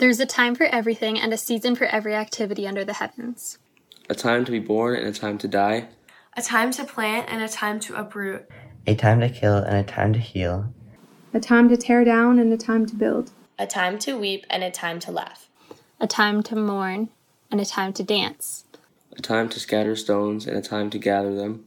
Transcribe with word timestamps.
There's 0.00 0.18
a 0.18 0.24
time 0.24 0.54
for 0.54 0.64
everything 0.64 1.20
and 1.20 1.30
a 1.30 1.36
season 1.36 1.76
for 1.76 1.84
every 1.84 2.14
activity 2.14 2.66
under 2.66 2.86
the 2.86 2.94
heavens. 2.94 3.58
A 4.08 4.14
time 4.14 4.46
to 4.46 4.50
be 4.50 4.58
born 4.58 4.96
and 4.96 5.06
a 5.06 5.12
time 5.12 5.36
to 5.36 5.46
die. 5.46 5.88
A 6.34 6.40
time 6.40 6.70
to 6.70 6.84
plant 6.84 7.28
and 7.28 7.42
a 7.42 7.48
time 7.48 7.78
to 7.80 7.94
uproot. 7.96 8.48
A 8.86 8.94
time 8.94 9.20
to 9.20 9.28
kill 9.28 9.58
and 9.58 9.76
a 9.76 9.82
time 9.82 10.14
to 10.14 10.18
heal. 10.18 10.72
A 11.34 11.38
time 11.38 11.68
to 11.68 11.76
tear 11.76 12.02
down 12.02 12.38
and 12.38 12.50
a 12.50 12.56
time 12.56 12.86
to 12.86 12.94
build. 12.96 13.32
A 13.58 13.66
time 13.66 13.98
to 13.98 14.18
weep 14.18 14.46
and 14.48 14.64
a 14.64 14.70
time 14.70 15.00
to 15.00 15.12
laugh. 15.12 15.50
A 16.00 16.06
time 16.06 16.42
to 16.44 16.56
mourn 16.56 17.10
and 17.50 17.60
a 17.60 17.66
time 17.66 17.92
to 17.92 18.02
dance. 18.02 18.64
A 19.18 19.20
time 19.20 19.50
to 19.50 19.60
scatter 19.60 19.96
stones 19.96 20.46
and 20.46 20.56
a 20.56 20.62
time 20.62 20.88
to 20.88 20.98
gather 20.98 21.34
them. 21.34 21.66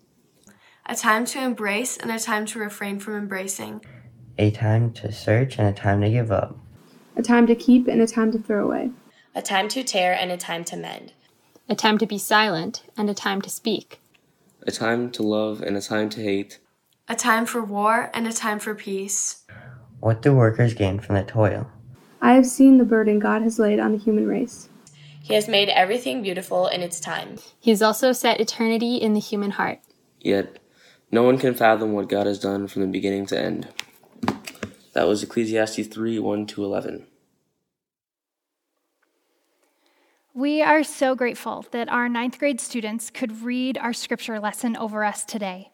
A 0.87 0.95
time 0.95 1.25
to 1.25 1.39
embrace 1.39 1.97
and 1.97 2.09
a 2.09 2.17
time 2.17 2.47
to 2.47 2.57
refrain 2.57 2.99
from 2.99 3.13
embracing. 3.13 3.85
A 4.39 4.49
time 4.49 4.91
to 4.93 5.11
search 5.11 5.59
and 5.59 5.67
a 5.67 5.71
time 5.71 6.01
to 6.01 6.09
give 6.09 6.31
up. 6.31 6.57
A 7.15 7.21
time 7.21 7.45
to 7.47 7.55
keep 7.55 7.87
and 7.87 8.01
a 8.01 8.07
time 8.07 8.31
to 8.31 8.39
throw 8.39 8.65
away. 8.65 8.91
A 9.35 9.41
time 9.41 9.67
to 9.69 9.83
tear 9.83 10.13
and 10.13 10.31
a 10.31 10.37
time 10.37 10.63
to 10.65 10.75
mend. 10.75 11.13
A 11.69 11.75
time 11.75 11.97
to 11.99 12.07
be 12.07 12.17
silent 12.17 12.83
and 12.97 13.09
a 13.09 13.13
time 13.13 13.41
to 13.41 13.49
speak. 13.49 13.99
A 14.65 14.71
time 14.71 15.11
to 15.11 15.23
love 15.23 15.61
and 15.61 15.77
a 15.77 15.81
time 15.81 16.09
to 16.09 16.23
hate. 16.23 16.59
A 17.07 17.15
time 17.15 17.45
for 17.45 17.63
war 17.63 18.09
and 18.13 18.27
a 18.27 18.33
time 18.33 18.59
for 18.59 18.73
peace. 18.73 19.43
What 19.99 20.21
do 20.21 20.33
workers 20.33 20.73
gain 20.73 20.99
from 20.99 21.15
the 21.15 21.23
toil? 21.23 21.69
I 22.21 22.33
have 22.33 22.45
seen 22.45 22.77
the 22.77 22.85
burden 22.85 23.19
God 23.19 23.41
has 23.41 23.59
laid 23.59 23.79
on 23.79 23.91
the 23.91 23.97
human 23.97 24.27
race. 24.27 24.69
He 25.21 25.35
has 25.35 25.47
made 25.47 25.69
everything 25.69 26.21
beautiful 26.21 26.67
in 26.67 26.81
its 26.81 26.99
time. 26.99 27.37
He 27.59 27.69
has 27.69 27.81
also 27.81 28.11
set 28.11 28.41
eternity 28.41 28.95
in 28.97 29.13
the 29.13 29.19
human 29.19 29.51
heart. 29.51 29.79
Yet, 30.19 30.57
no 31.11 31.23
one 31.23 31.37
can 31.37 31.53
fathom 31.53 31.93
what 31.93 32.09
God 32.09 32.25
has 32.25 32.39
done 32.39 32.67
from 32.67 32.81
the 32.81 32.87
beginning 32.87 33.25
to 33.27 33.39
end. 33.39 33.67
That 34.93 35.07
was 35.07 35.23
Ecclesiastes 35.23 35.87
3 35.87 36.19
1 36.19 36.45
to 36.47 36.63
11. 36.63 37.07
We 40.35 40.63
are 40.63 40.83
so 40.83 41.13
grateful 41.13 41.63
that 41.69 41.89
our 41.89 42.09
ninth 42.09 42.39
grade 42.39 42.59
students 42.59 43.11
could 43.11 43.43
read 43.43 43.77
our 43.77 43.93
scripture 43.93 44.39
lesson 44.39 44.75
over 44.75 45.03
us 45.03 45.23
today. 45.23 45.69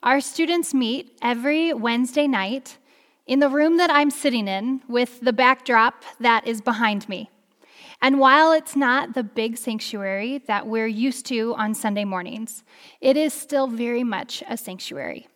Our 0.00 0.20
students 0.20 0.72
meet 0.72 1.18
every 1.20 1.74
Wednesday 1.74 2.28
night 2.28 2.78
in 3.26 3.40
the 3.40 3.48
room 3.48 3.78
that 3.78 3.90
I'm 3.90 4.12
sitting 4.12 4.46
in 4.46 4.80
with 4.86 5.18
the 5.22 5.32
backdrop 5.32 6.04
that 6.20 6.46
is 6.46 6.60
behind 6.60 7.08
me. 7.08 7.30
And 8.00 8.20
while 8.20 8.52
it's 8.52 8.76
not 8.76 9.14
the 9.14 9.24
big 9.24 9.58
sanctuary 9.58 10.38
that 10.46 10.68
we're 10.68 10.86
used 10.86 11.26
to 11.26 11.56
on 11.56 11.74
Sunday 11.74 12.04
mornings, 12.04 12.62
it 13.00 13.16
is 13.16 13.34
still 13.34 13.66
very 13.66 14.04
much 14.04 14.40
a 14.48 14.56
sanctuary. 14.56 15.26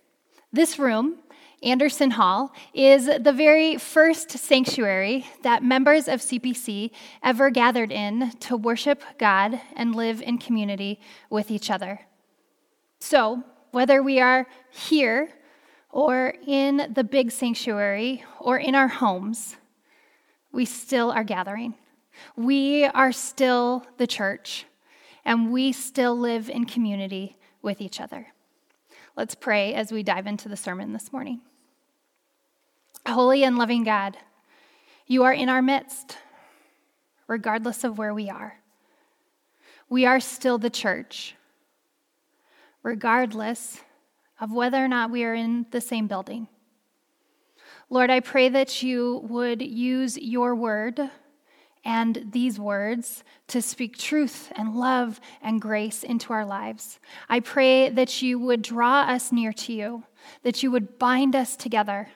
This 0.53 0.79
room, 0.79 1.17
Anderson 1.65 2.11
Hall, 2.11 2.53
is 2.75 3.07
the 3.07 3.33
very 3.33 3.79
first 3.79 4.31
sanctuary 4.31 5.27
that 5.43 5.63
members 5.63 6.09
of 6.09 6.21
CPC 6.21 6.91
ever 7.23 7.49
gathered 7.49 7.91
in 7.91 8.31
to 8.41 8.57
worship 8.57 9.03
God 9.19 9.59
and 9.75 9.95
live 9.95 10.21
in 10.21 10.37
community 10.37 11.01
with 11.31 11.51
each 11.51 11.71
other. 11.71 12.01
So, 13.01 13.43
whether 13.71 14.03
we 14.03 14.21
are 14.21 14.47
here 14.71 15.31
or 15.91 16.35
in 16.47 16.93
the 16.93 17.03
big 17.03 17.33
sanctuary 17.33 18.25
or 18.39 18.59
in 18.59 18.75
our 18.75 18.89
homes, 18.89 19.57
we 20.53 20.67
still 20.67 21.11
are 21.11 21.25
gathering. 21.25 21.75
We 22.37 22.85
are 22.85 23.11
still 23.11 23.85
the 23.97 24.07
church, 24.07 24.67
and 25.25 25.51
we 25.51 25.73
still 25.73 26.17
live 26.17 26.51
in 26.51 26.67
community 26.67 27.39
with 27.63 27.81
each 27.81 28.01
other. 28.01 28.29
Let's 29.17 29.35
pray 29.35 29.75
as 29.75 29.91
we 29.93 30.03
dive 30.03 30.27
into 30.27 30.49
the 30.49 30.57
sermon 30.57 30.93
this 30.93 31.13
morning. 31.13 31.41
Holy 33.07 33.45
and 33.45 33.59
loving 33.59 33.85
God, 33.85 34.17
you 35.07 35.25
are 35.25 35.33
in 35.33 35.49
our 35.49 35.63
midst, 35.63 36.17
regardless 37.27 37.85
of 37.85 37.99
where 37.99 38.15
we 38.15 38.31
are. 38.31 38.59
We 39.89 40.07
are 40.07 40.21
still 40.21 40.59
the 40.59 40.71
church, 40.71 41.35
regardless 42.83 43.81
of 44.41 44.53
whether 44.53 44.83
or 44.83 44.89
not 44.89 45.11
we 45.11 45.25
are 45.25 45.35
in 45.35 45.67
the 45.71 45.81
same 45.81 46.07
building. 46.07 46.49
Lord, 47.91 48.11
I 48.11 48.21
pray 48.21 48.49
that 48.49 48.83
you 48.83 49.23
would 49.29 49.61
use 49.61 50.17
your 50.17 50.55
word 50.55 51.11
and 51.85 52.31
these 52.33 52.59
words 52.59 53.23
to 53.49 53.61
speak 53.61 53.99
truth 53.99 54.51
and 54.57 54.75
love 54.75 55.21
and 55.43 55.61
grace 55.61 56.03
into 56.03 56.33
our 56.33 56.47
lives. 56.47 56.99
I 57.29 57.41
pray 57.41 57.91
that 57.91 58.23
you 58.23 58.39
would 58.39 58.63
draw 58.63 59.03
us 59.03 59.31
near 59.31 59.53
to 59.53 59.73
you, 59.73 60.05
that 60.43 60.63
you 60.63 60.71
would 60.71 60.99
bind 60.99 61.37
us 61.37 61.57
together, 61.57 62.09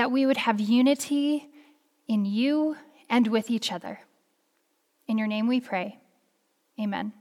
that 0.00 0.10
we 0.10 0.24
would 0.24 0.38
have 0.38 0.58
unity 0.58 1.46
in 2.08 2.24
you 2.24 2.74
and 3.10 3.28
with 3.28 3.50
each 3.50 3.70
other. 3.70 4.00
In 5.06 5.18
your 5.18 5.26
name 5.26 5.46
we 5.46 5.60
pray. 5.60 5.98
Amen. 6.80 7.12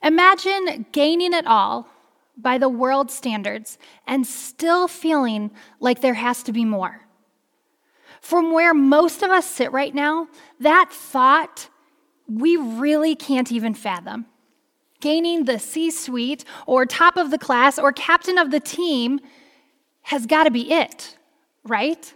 Imagine 0.00 0.86
gaining 0.92 1.32
it 1.32 1.44
all 1.44 1.88
by 2.36 2.56
the 2.56 2.68
world 2.68 3.10
standards 3.10 3.78
and 4.06 4.24
still 4.24 4.86
feeling 4.86 5.50
like 5.80 6.02
there 6.02 6.14
has 6.14 6.44
to 6.44 6.52
be 6.52 6.64
more. 6.64 7.00
From 8.20 8.52
where 8.52 8.72
most 8.72 9.24
of 9.24 9.30
us 9.32 9.50
sit 9.50 9.72
right 9.72 9.92
now, 9.92 10.28
that 10.60 10.92
thought 10.92 11.68
we 12.28 12.56
really 12.56 13.16
can't 13.16 13.50
even 13.50 13.74
fathom. 13.74 14.26
Gaining 15.00 15.46
the 15.46 15.58
C 15.58 15.90
suite 15.90 16.44
or 16.64 16.86
top 16.86 17.16
of 17.16 17.32
the 17.32 17.38
class 17.38 17.76
or 17.76 17.90
captain 17.90 18.38
of 18.38 18.52
the 18.52 18.60
team 18.60 19.18
has 20.02 20.26
got 20.26 20.44
to 20.44 20.50
be 20.50 20.72
it, 20.72 21.16
right? 21.64 22.12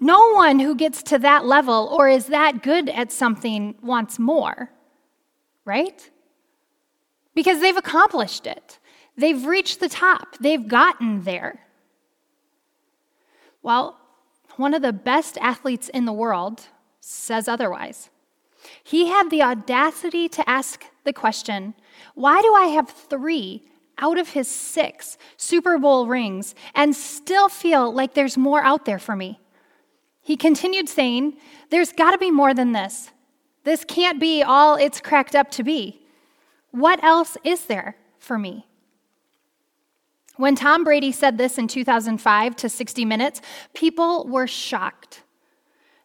No 0.00 0.32
one 0.32 0.58
who 0.58 0.74
gets 0.74 1.02
to 1.04 1.18
that 1.20 1.44
level 1.44 1.88
or 1.96 2.08
is 2.08 2.26
that 2.26 2.62
good 2.62 2.88
at 2.88 3.12
something 3.12 3.74
wants 3.82 4.18
more, 4.18 4.70
right? 5.64 6.10
Because 7.34 7.60
they've 7.60 7.76
accomplished 7.76 8.46
it. 8.46 8.78
They've 9.16 9.44
reached 9.44 9.80
the 9.80 9.88
top. 9.88 10.36
They've 10.40 10.66
gotten 10.66 11.22
there. 11.22 11.60
Well, 13.62 13.98
one 14.56 14.74
of 14.74 14.82
the 14.82 14.92
best 14.92 15.38
athletes 15.40 15.88
in 15.88 16.04
the 16.04 16.12
world, 16.12 16.68
says 17.00 17.48
otherwise. 17.48 18.10
He 18.82 19.08
had 19.08 19.30
the 19.30 19.42
audacity 19.42 20.28
to 20.30 20.48
ask 20.48 20.84
the 21.04 21.12
question 21.12 21.74
why 22.14 22.40
do 22.42 22.54
I 22.54 22.66
have 22.66 22.90
three 22.90 23.64
out 23.98 24.18
of 24.18 24.30
his 24.30 24.48
six 24.48 25.18
Super 25.36 25.78
Bowl 25.78 26.06
rings 26.06 26.54
and 26.74 26.94
still 26.94 27.48
feel 27.48 27.92
like 27.92 28.14
there's 28.14 28.36
more 28.36 28.62
out 28.62 28.84
there 28.84 28.98
for 28.98 29.16
me? 29.16 29.40
He 30.20 30.36
continued 30.36 30.88
saying, 30.88 31.36
There's 31.70 31.92
got 31.92 32.12
to 32.12 32.18
be 32.18 32.30
more 32.30 32.54
than 32.54 32.72
this. 32.72 33.10
This 33.64 33.84
can't 33.84 34.20
be 34.20 34.42
all 34.42 34.76
it's 34.76 35.00
cracked 35.00 35.34
up 35.34 35.50
to 35.52 35.62
be. 35.62 36.00
What 36.70 37.02
else 37.04 37.36
is 37.44 37.66
there 37.66 37.96
for 38.18 38.38
me? 38.38 38.66
When 40.36 40.56
Tom 40.56 40.82
Brady 40.82 41.12
said 41.12 41.38
this 41.38 41.58
in 41.58 41.68
2005 41.68 42.56
to 42.56 42.68
60 42.68 43.04
Minutes, 43.04 43.40
people 43.72 44.26
were 44.26 44.46
shocked. 44.46 45.22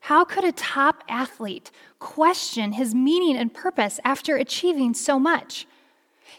How 0.01 0.23
could 0.23 0.44
a 0.44 0.51
top 0.51 1.03
athlete 1.09 1.71
question 1.97 2.73
his 2.73 2.94
meaning 2.94 3.35
and 3.35 3.53
purpose 3.53 4.00
after 4.06 4.35
achieving 4.35 4.94
so 4.94 5.19
much? 5.19 5.67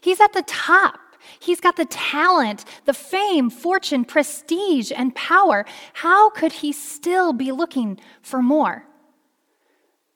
He's 0.00 0.20
at 0.20 0.32
the 0.32 0.42
top. 0.42 1.00
He's 1.38 1.60
got 1.60 1.76
the 1.76 1.84
talent, 1.84 2.64
the 2.84 2.94
fame, 2.94 3.50
fortune, 3.50 4.04
prestige, 4.04 4.90
and 4.94 5.14
power. 5.14 5.64
How 5.94 6.30
could 6.30 6.52
he 6.52 6.72
still 6.72 7.32
be 7.32 7.52
looking 7.52 8.00
for 8.22 8.42
more? 8.42 8.86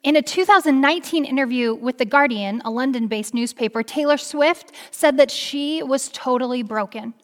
In 0.02 0.16
a 0.16 0.22
2019 0.22 1.24
interview 1.24 1.74
with 1.74 1.96
The 1.96 2.04
Guardian, 2.04 2.60
a 2.64 2.70
London 2.70 3.06
based 3.06 3.32
newspaper, 3.32 3.82
Taylor 3.82 4.18
Swift 4.18 4.72
said 4.90 5.16
that 5.16 5.30
she 5.30 5.82
was 5.82 6.10
totally 6.10 6.62
broken. 6.62 7.14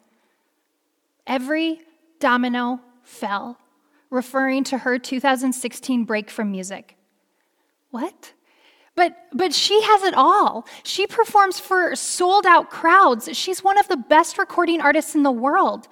Every 1.27 1.81
domino 2.19 2.79
fell, 3.03 3.59
referring 4.09 4.63
to 4.65 4.79
her 4.79 4.97
2016 4.97 6.05
break 6.05 6.31
from 6.31 6.49
music. 6.49 6.97
What? 7.91 8.33
But, 9.01 9.17
but 9.33 9.51
she 9.51 9.81
has 9.81 10.03
it 10.03 10.13
all. 10.13 10.67
She 10.83 11.07
performs 11.07 11.59
for 11.59 11.95
sold 11.95 12.45
out 12.45 12.69
crowds. 12.69 13.35
She's 13.35 13.63
one 13.63 13.79
of 13.79 13.87
the 13.87 13.97
best 13.97 14.37
recording 14.37 14.79
artists 14.79 15.15
in 15.15 15.23
the 15.23 15.31
world. 15.31 15.87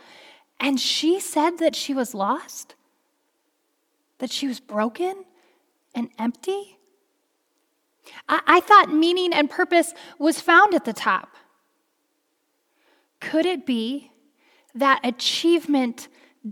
And 0.59 0.79
she 0.79 1.19
said 1.19 1.57
that 1.57 1.75
she 1.75 1.95
was 1.95 2.13
lost? 2.13 2.75
That 4.19 4.29
she 4.29 4.45
was 4.45 4.59
broken 4.59 5.25
and 5.95 6.09
empty? 6.19 6.77
I, 8.27 8.41
I 8.45 8.59
thought 8.59 8.93
meaning 8.93 9.33
and 9.33 9.49
purpose 9.49 9.95
was 10.19 10.39
found 10.39 10.75
at 10.75 10.85
the 10.85 10.93
top. 10.93 11.29
Could 13.19 13.47
it 13.47 13.65
be 13.65 14.11
that 14.75 14.99
achievement 15.03 16.09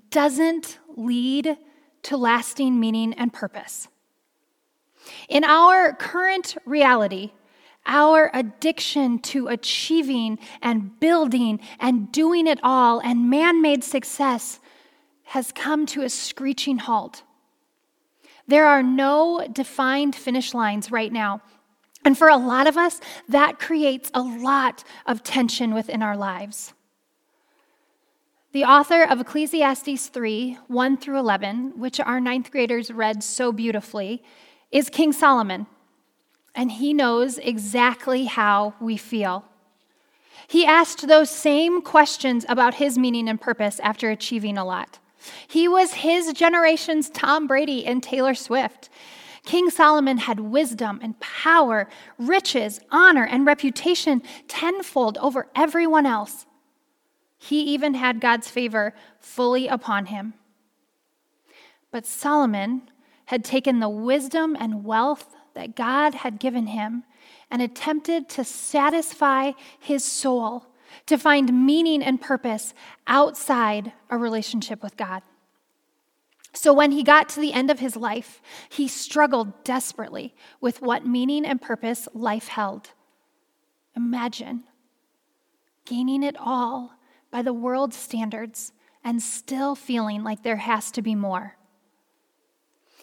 doesn't 0.09 0.79
lead 0.95 1.55
to 2.07 2.17
lasting 2.17 2.79
meaning 2.79 3.13
and 3.13 3.33
purpose. 3.33 3.89
In 5.29 5.43
our 5.43 5.93
current 5.93 6.57
reality, 6.65 7.31
our 7.85 8.29
addiction 8.33 9.19
to 9.19 9.47
achieving 9.47 10.39
and 10.61 10.99
building 10.99 11.59
and 11.79 12.11
doing 12.11 12.47
it 12.47 12.59
all 12.61 12.99
and 12.99 13.29
man 13.29 13.61
made 13.61 13.83
success 13.83 14.59
has 15.23 15.51
come 15.51 15.85
to 15.85 16.03
a 16.03 16.09
screeching 16.09 16.77
halt. 16.77 17.23
There 18.47 18.65
are 18.65 18.83
no 18.83 19.45
defined 19.51 20.15
finish 20.15 20.53
lines 20.53 20.91
right 20.91 21.11
now. 21.11 21.41
And 22.05 22.17
for 22.17 22.29
a 22.29 22.37
lot 22.37 22.67
of 22.67 22.77
us, 22.77 23.01
that 23.27 23.59
creates 23.59 24.09
a 24.13 24.21
lot 24.21 24.83
of 25.05 25.23
tension 25.23 25.73
within 25.73 26.01
our 26.01 26.15
lives. 26.15 26.73
The 28.53 28.63
author 28.63 29.03
of 29.03 29.19
Ecclesiastes 29.19 30.07
3 30.07 30.57
1 30.67 30.97
through 30.97 31.19
11, 31.19 31.77
which 31.77 31.99
our 31.99 32.21
ninth 32.21 32.49
graders 32.49 32.89
read 32.91 33.21
so 33.21 33.51
beautifully, 33.51 34.23
is 34.71 34.89
King 34.89 35.13
Solomon. 35.13 35.67
And 36.55 36.71
he 36.71 36.93
knows 36.93 37.37
exactly 37.37 38.25
how 38.25 38.73
we 38.79 38.97
feel. 38.97 39.45
He 40.47 40.65
asked 40.65 41.07
those 41.07 41.29
same 41.29 41.81
questions 41.81 42.45
about 42.47 42.75
his 42.75 42.97
meaning 42.97 43.27
and 43.27 43.39
purpose 43.39 43.79
after 43.81 44.09
achieving 44.09 44.57
a 44.57 44.65
lot. 44.65 44.99
He 45.47 45.67
was 45.67 45.93
his 45.93 46.31
generation's 46.33 47.09
Tom 47.09 47.47
Brady 47.47 47.85
and 47.85 48.01
Taylor 48.01 48.33
Swift. 48.33 48.89
King 49.43 49.69
Solomon 49.69 50.17
had 50.17 50.39
wisdom 50.39 50.99
and 51.01 51.19
power, 51.19 51.87
riches, 52.17 52.81
honor, 52.91 53.25
and 53.25 53.45
reputation 53.45 54.21
tenfold 54.47 55.17
over 55.19 55.47
everyone 55.55 56.05
else. 56.05 56.45
He 57.37 57.61
even 57.61 57.93
had 57.93 58.19
God's 58.19 58.49
favor 58.49 58.93
fully 59.19 59.67
upon 59.67 60.07
him. 60.07 60.33
But 61.91 62.05
Solomon 62.05 62.89
had 63.27 63.45
taken 63.45 63.79
the 63.79 63.89
wisdom 63.89 64.57
and 64.59 64.83
wealth 64.83 65.35
that 65.53 65.75
God 65.75 66.15
had 66.15 66.39
given 66.39 66.67
him 66.67 67.03
and 67.49 67.61
attempted 67.61 68.29
to 68.29 68.43
satisfy 68.43 69.51
his 69.79 70.03
soul, 70.03 70.65
to 71.05 71.17
find 71.17 71.65
meaning 71.65 72.01
and 72.01 72.21
purpose 72.21 72.73
outside 73.05 73.93
a 74.09 74.17
relationship 74.17 74.81
with 74.81 74.97
God. 74.97 75.23
So 76.53 76.73
when 76.73 76.91
he 76.91 77.03
got 77.03 77.29
to 77.29 77.39
the 77.39 77.53
end 77.53 77.69
of 77.69 77.79
his 77.79 77.95
life, 77.95 78.41
he 78.69 78.87
struggled 78.87 79.63
desperately 79.63 80.33
with 80.59 80.81
what 80.81 81.05
meaning 81.05 81.45
and 81.45 81.61
purpose 81.61 82.07
life 82.13 82.47
held. 82.47 82.91
Imagine 83.95 84.63
gaining 85.85 86.23
it 86.23 86.35
all 86.39 86.93
by 87.29 87.41
the 87.41 87.53
world's 87.53 87.97
standards 87.97 88.71
and 89.03 89.21
still 89.21 89.75
feeling 89.75 90.23
like 90.23 90.43
there 90.43 90.57
has 90.57 90.91
to 90.91 91.01
be 91.01 91.15
more. 91.15 91.57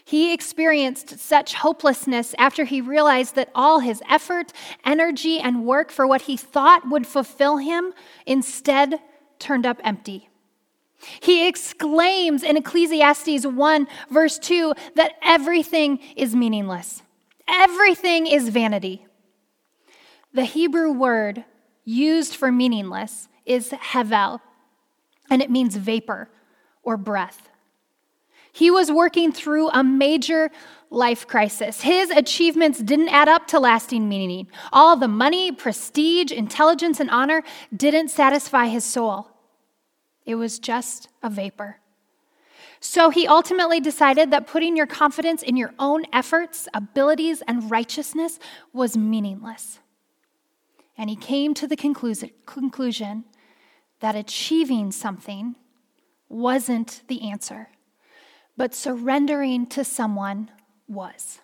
He 0.04 0.34
experienced 0.34 1.18
such 1.18 1.54
hopelessness 1.54 2.34
after 2.38 2.64
he 2.64 2.80
realized 2.80 3.34
that 3.36 3.50
all 3.54 3.80
his 3.80 4.02
effort, 4.08 4.52
energy, 4.84 5.38
and 5.38 5.64
work 5.64 5.90
for 5.90 6.06
what 6.06 6.22
he 6.22 6.36
thought 6.36 6.88
would 6.88 7.06
fulfill 7.06 7.56
him 7.56 7.94
instead 8.26 9.00
turned 9.38 9.64
up 9.64 9.80
empty. 9.82 10.28
He 11.20 11.48
exclaims 11.48 12.42
in 12.42 12.56
Ecclesiastes 12.56 13.46
1, 13.46 13.86
verse 14.10 14.38
2, 14.38 14.74
that 14.94 15.12
everything 15.22 15.98
is 16.16 16.34
meaningless. 16.36 17.02
Everything 17.48 18.26
is 18.26 18.48
vanity. 18.50 19.06
The 20.32 20.44
Hebrew 20.44 20.92
word 20.92 21.44
used 21.84 22.36
for 22.36 22.50
meaningless 22.50 23.28
is 23.46 23.70
hevel, 23.70 24.40
and 25.30 25.42
it 25.42 25.50
means 25.50 25.76
vapor 25.76 26.28
or 26.82 26.96
breath. 26.96 27.48
He 28.54 28.70
was 28.70 28.88
working 28.88 29.32
through 29.32 29.68
a 29.70 29.82
major 29.82 30.48
life 30.88 31.26
crisis. 31.26 31.80
His 31.80 32.10
achievements 32.10 32.78
didn't 32.80 33.08
add 33.08 33.28
up 33.28 33.48
to 33.48 33.58
lasting 33.58 34.08
meaning. 34.08 34.46
All 34.72 34.96
the 34.96 35.08
money, 35.08 35.50
prestige, 35.50 36.30
intelligence, 36.30 37.00
and 37.00 37.10
honor 37.10 37.42
didn't 37.76 38.10
satisfy 38.10 38.68
his 38.68 38.84
soul. 38.84 39.28
It 40.24 40.36
was 40.36 40.60
just 40.60 41.08
a 41.20 41.28
vapor. 41.28 41.80
So 42.78 43.10
he 43.10 43.26
ultimately 43.26 43.80
decided 43.80 44.30
that 44.30 44.46
putting 44.46 44.76
your 44.76 44.86
confidence 44.86 45.42
in 45.42 45.56
your 45.56 45.74
own 45.80 46.04
efforts, 46.12 46.68
abilities, 46.72 47.42
and 47.48 47.68
righteousness 47.68 48.38
was 48.72 48.96
meaningless. 48.96 49.80
And 50.96 51.10
he 51.10 51.16
came 51.16 51.54
to 51.54 51.66
the 51.66 51.76
conclusion 51.76 53.24
that 53.98 54.14
achieving 54.14 54.92
something 54.92 55.56
wasn't 56.28 57.02
the 57.08 57.28
answer, 57.28 57.70
but 58.56 58.74
surrendering 58.74 59.66
to 59.66 59.84
someone 59.84 60.50
was. 60.88 61.40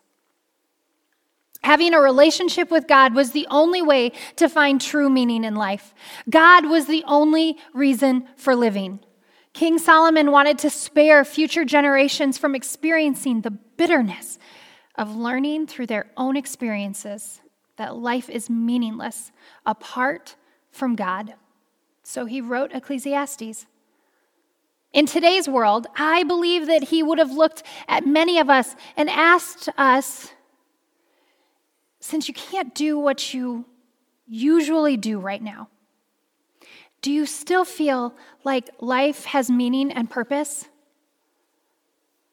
Having 1.63 1.93
a 1.93 2.01
relationship 2.01 2.71
with 2.71 2.89
God 2.89 3.15
was 3.15 3.33
the 3.33 3.47
only 3.51 3.83
way 3.83 4.13
to 4.37 4.49
find 4.49 4.81
true 4.81 5.11
meaning 5.11 5.45
in 5.45 5.55
life. 5.55 5.95
God 6.29 6.67
was 6.67 6.87
the 6.87 7.05
only 7.07 7.59
reason 7.75 8.27
for 8.37 8.57
living. 8.57 9.01
King 9.53 9.79
Solomon 9.79 10.31
wanted 10.31 10.59
to 10.61 10.71
spare 10.71 11.25
future 11.25 11.65
generations 11.65 12.39
from 12.39 12.55
experiencing 12.55 13.41
the 13.41 13.51
bitterness 13.51 14.39
of 14.95 15.17
learning 15.17 15.67
through 15.67 15.87
their 15.87 16.11
own 16.17 16.37
experiences 16.37 17.41
that 17.77 17.97
life 17.97 18.31
is 18.31 18.49
meaningless 18.49 19.33
apart 19.67 20.37
from 20.71 20.95
God. 20.95 21.35
So 22.03 22.27
he 22.27 22.41
wrote 22.41 22.73
Ecclesiastes. 22.73 23.67
In 24.93 25.07
today's 25.07 25.49
world, 25.49 25.87
I 25.95 26.25
believe 26.25 26.67
that 26.67 26.85
he 26.85 27.03
would 27.03 27.19
have 27.19 27.31
looked 27.31 27.63
at 27.87 28.07
many 28.07 28.39
of 28.39 28.51
us 28.51 28.75
and 28.97 29.09
asked 29.09 29.69
us, 29.79 30.33
since 32.01 32.27
you 32.27 32.35
can't 32.35 32.75
do 32.75 32.99
what 32.99 33.33
you 33.33 33.67
usually 34.27 34.97
do 34.97 35.21
right 35.21 35.43
now, 35.43 35.69
do 37.03 37.13
you 37.13 37.25
still 37.25 37.65
feel 37.65 38.15
like 38.43 38.69
life 38.81 39.27
has 39.27 39.49
meaning 39.49 39.93
and 39.93 40.11
purpose? 40.11 40.69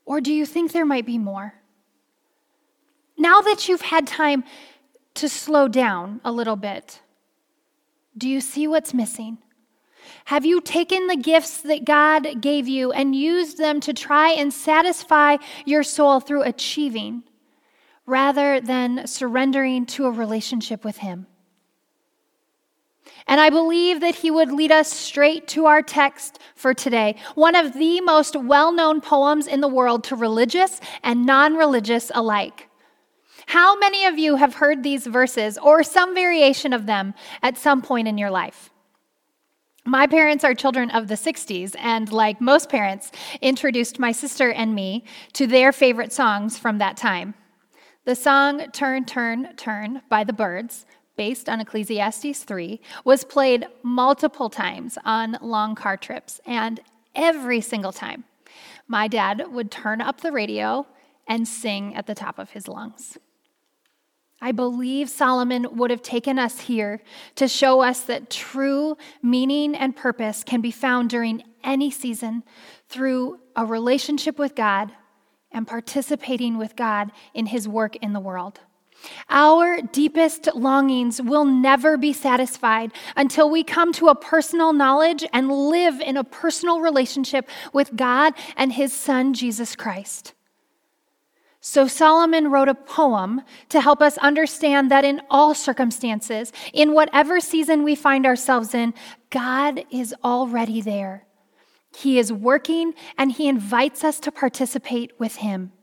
Or 0.05 0.19
do 0.19 0.33
you 0.33 0.45
think 0.45 0.71
there 0.71 0.85
might 0.85 1.05
be 1.05 1.17
more? 1.17 1.53
Now 3.17 3.41
that 3.41 3.67
you've 3.67 3.81
had 3.81 4.07
time 4.07 4.43
to 5.15 5.29
slow 5.29 5.67
down 5.67 6.21
a 6.23 6.31
little 6.31 6.55
bit, 6.55 7.01
do 8.17 8.27
you 8.27 8.41
see 8.41 8.67
what's 8.67 8.93
missing? 8.93 9.37
Have 10.27 10.45
you 10.45 10.61
taken 10.61 11.07
the 11.07 11.17
gifts 11.17 11.61
that 11.61 11.85
God 11.85 12.41
gave 12.41 12.67
you 12.67 12.91
and 12.91 13.15
used 13.15 13.57
them 13.57 13.79
to 13.81 13.93
try 13.93 14.31
and 14.31 14.53
satisfy 14.53 15.37
your 15.65 15.83
soul 15.83 16.19
through 16.19 16.43
achieving? 16.43 17.23
rather 18.07 18.59
than 18.59 19.05
surrendering 19.05 19.85
to 19.85 20.07
a 20.07 20.11
relationship 20.11 20.83
with 20.83 20.97
Him. 20.97 21.27
And 23.27 23.39
I 23.41 23.49
believe 23.49 23.99
that 23.99 24.15
he 24.15 24.31
would 24.31 24.51
lead 24.51 24.71
us 24.71 24.91
straight 24.91 25.49
to 25.49 25.65
our 25.65 25.81
text 25.81 26.39
for 26.55 26.73
today, 26.73 27.17
one 27.35 27.55
of 27.55 27.73
the 27.73 27.99
most 28.01 28.37
well 28.37 28.71
known 28.71 29.01
poems 29.01 29.47
in 29.47 29.59
the 29.59 29.67
world 29.67 30.05
to 30.05 30.15
religious 30.15 30.79
and 31.03 31.25
non 31.25 31.55
religious 31.55 32.09
alike. 32.15 32.69
How 33.47 33.77
many 33.77 34.05
of 34.05 34.17
you 34.17 34.37
have 34.37 34.55
heard 34.55 34.81
these 34.81 35.05
verses 35.05 35.57
or 35.57 35.83
some 35.83 36.15
variation 36.15 36.71
of 36.71 36.85
them 36.85 37.13
at 37.43 37.57
some 37.57 37.81
point 37.81 38.07
in 38.07 38.17
your 38.17 38.31
life? 38.31 38.69
My 39.87 40.05
parents 40.05 40.43
are 40.43 40.53
children 40.53 40.91
of 40.91 41.07
the 41.07 41.15
60s, 41.15 41.73
and 41.79 42.11
like 42.11 42.41
most 42.41 42.67
parents, 42.67 43.09
introduced 43.41 43.99
my 43.99 44.11
sister 44.11 44.51
and 44.51 44.75
me 44.75 45.05
to 45.31 45.47
their 45.47 45.71
favorite 45.71 46.11
songs 46.11 46.57
from 46.57 46.79
that 46.79 46.97
time. 46.97 47.35
The 48.03 48.13
song 48.13 48.69
Turn, 48.73 49.05
Turn, 49.05 49.55
Turn 49.55 50.01
by 50.09 50.25
the 50.25 50.33
Byrds, 50.33 50.85
based 51.15 51.47
on 51.47 51.61
Ecclesiastes 51.61 52.43
3, 52.43 52.81
was 53.05 53.23
played 53.23 53.65
multiple 53.81 54.49
times 54.49 54.97
on 55.05 55.37
long 55.41 55.73
car 55.73 55.95
trips, 55.95 56.41
and 56.45 56.81
every 57.15 57.61
single 57.61 57.93
time, 57.93 58.25
my 58.89 59.07
dad 59.07 59.41
would 59.53 59.71
turn 59.71 60.01
up 60.01 60.19
the 60.19 60.33
radio 60.33 60.85
and 61.29 61.47
sing 61.47 61.95
at 61.95 62.07
the 62.07 62.15
top 62.15 62.39
of 62.39 62.49
his 62.49 62.67
lungs. 62.67 63.17
I 64.39 64.51
believe 64.51 65.09
Solomon 65.09 65.67
would 65.77 65.89
have 65.89 66.03
taken 66.03 66.37
us 66.37 66.59
here 66.59 67.01
to 67.35 67.47
show 67.47 67.81
us 67.81 68.01
that 68.01 68.29
true 68.29 68.95
meaning 69.23 69.75
and 69.75 69.95
purpose 69.95 70.43
can 70.43 70.61
be 70.61 70.71
found 70.71 71.09
during 71.09 71.43
any 71.63 71.89
season 71.89 72.43
through 72.87 73.39
a 73.55 73.65
relationship 73.65 74.37
with 74.37 74.53
God 74.55 74.91
and 75.51 75.67
participating 75.67 76.57
with 76.57 76.75
God 76.75 77.11
in 77.33 77.47
His 77.47 77.67
work 77.67 77.95
in 77.97 78.13
the 78.13 78.19
world. 78.19 78.59
Our 79.29 79.81
deepest 79.81 80.53
longings 80.55 81.21
will 81.21 81.45
never 81.45 81.97
be 81.97 82.13
satisfied 82.13 82.91
until 83.15 83.49
we 83.49 83.63
come 83.63 83.93
to 83.93 84.07
a 84.07 84.15
personal 84.15 84.73
knowledge 84.73 85.23
and 85.33 85.51
live 85.51 85.99
in 85.99 86.17
a 86.17 86.23
personal 86.23 86.81
relationship 86.81 87.47
with 87.73 87.95
God 87.95 88.33
and 88.55 88.73
His 88.73 88.93
Son, 88.93 89.33
Jesus 89.33 89.75
Christ. 89.75 90.33
So, 91.69 91.85
Solomon 91.85 92.49
wrote 92.49 92.69
a 92.69 92.73
poem 92.73 93.41
to 93.67 93.81
help 93.81 94.01
us 94.01 94.17
understand 94.19 94.89
that 94.89 95.03
in 95.03 95.21
all 95.29 95.53
circumstances, 95.53 96.53
in 96.71 96.93
whatever 96.93 97.41
season 97.41 97.83
we 97.83 97.93
find 97.93 98.25
ourselves 98.25 98.73
in, 98.73 98.93
God 99.31 99.83
is 99.91 100.15
already 100.23 100.79
there. 100.79 101.25
He 101.93 102.19
is 102.19 102.31
working 102.31 102.93
and 103.17 103.33
He 103.33 103.49
invites 103.49 104.05
us 104.05 104.21
to 104.21 104.31
participate 104.31 105.19
with 105.19 105.35
Him. 105.35 105.73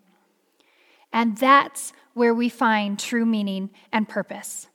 And 1.12 1.36
that's 1.36 1.92
where 2.14 2.32
we 2.32 2.48
find 2.48 2.98
true 2.98 3.26
meaning 3.26 3.68
and 3.92 4.08
purpose. 4.08 4.68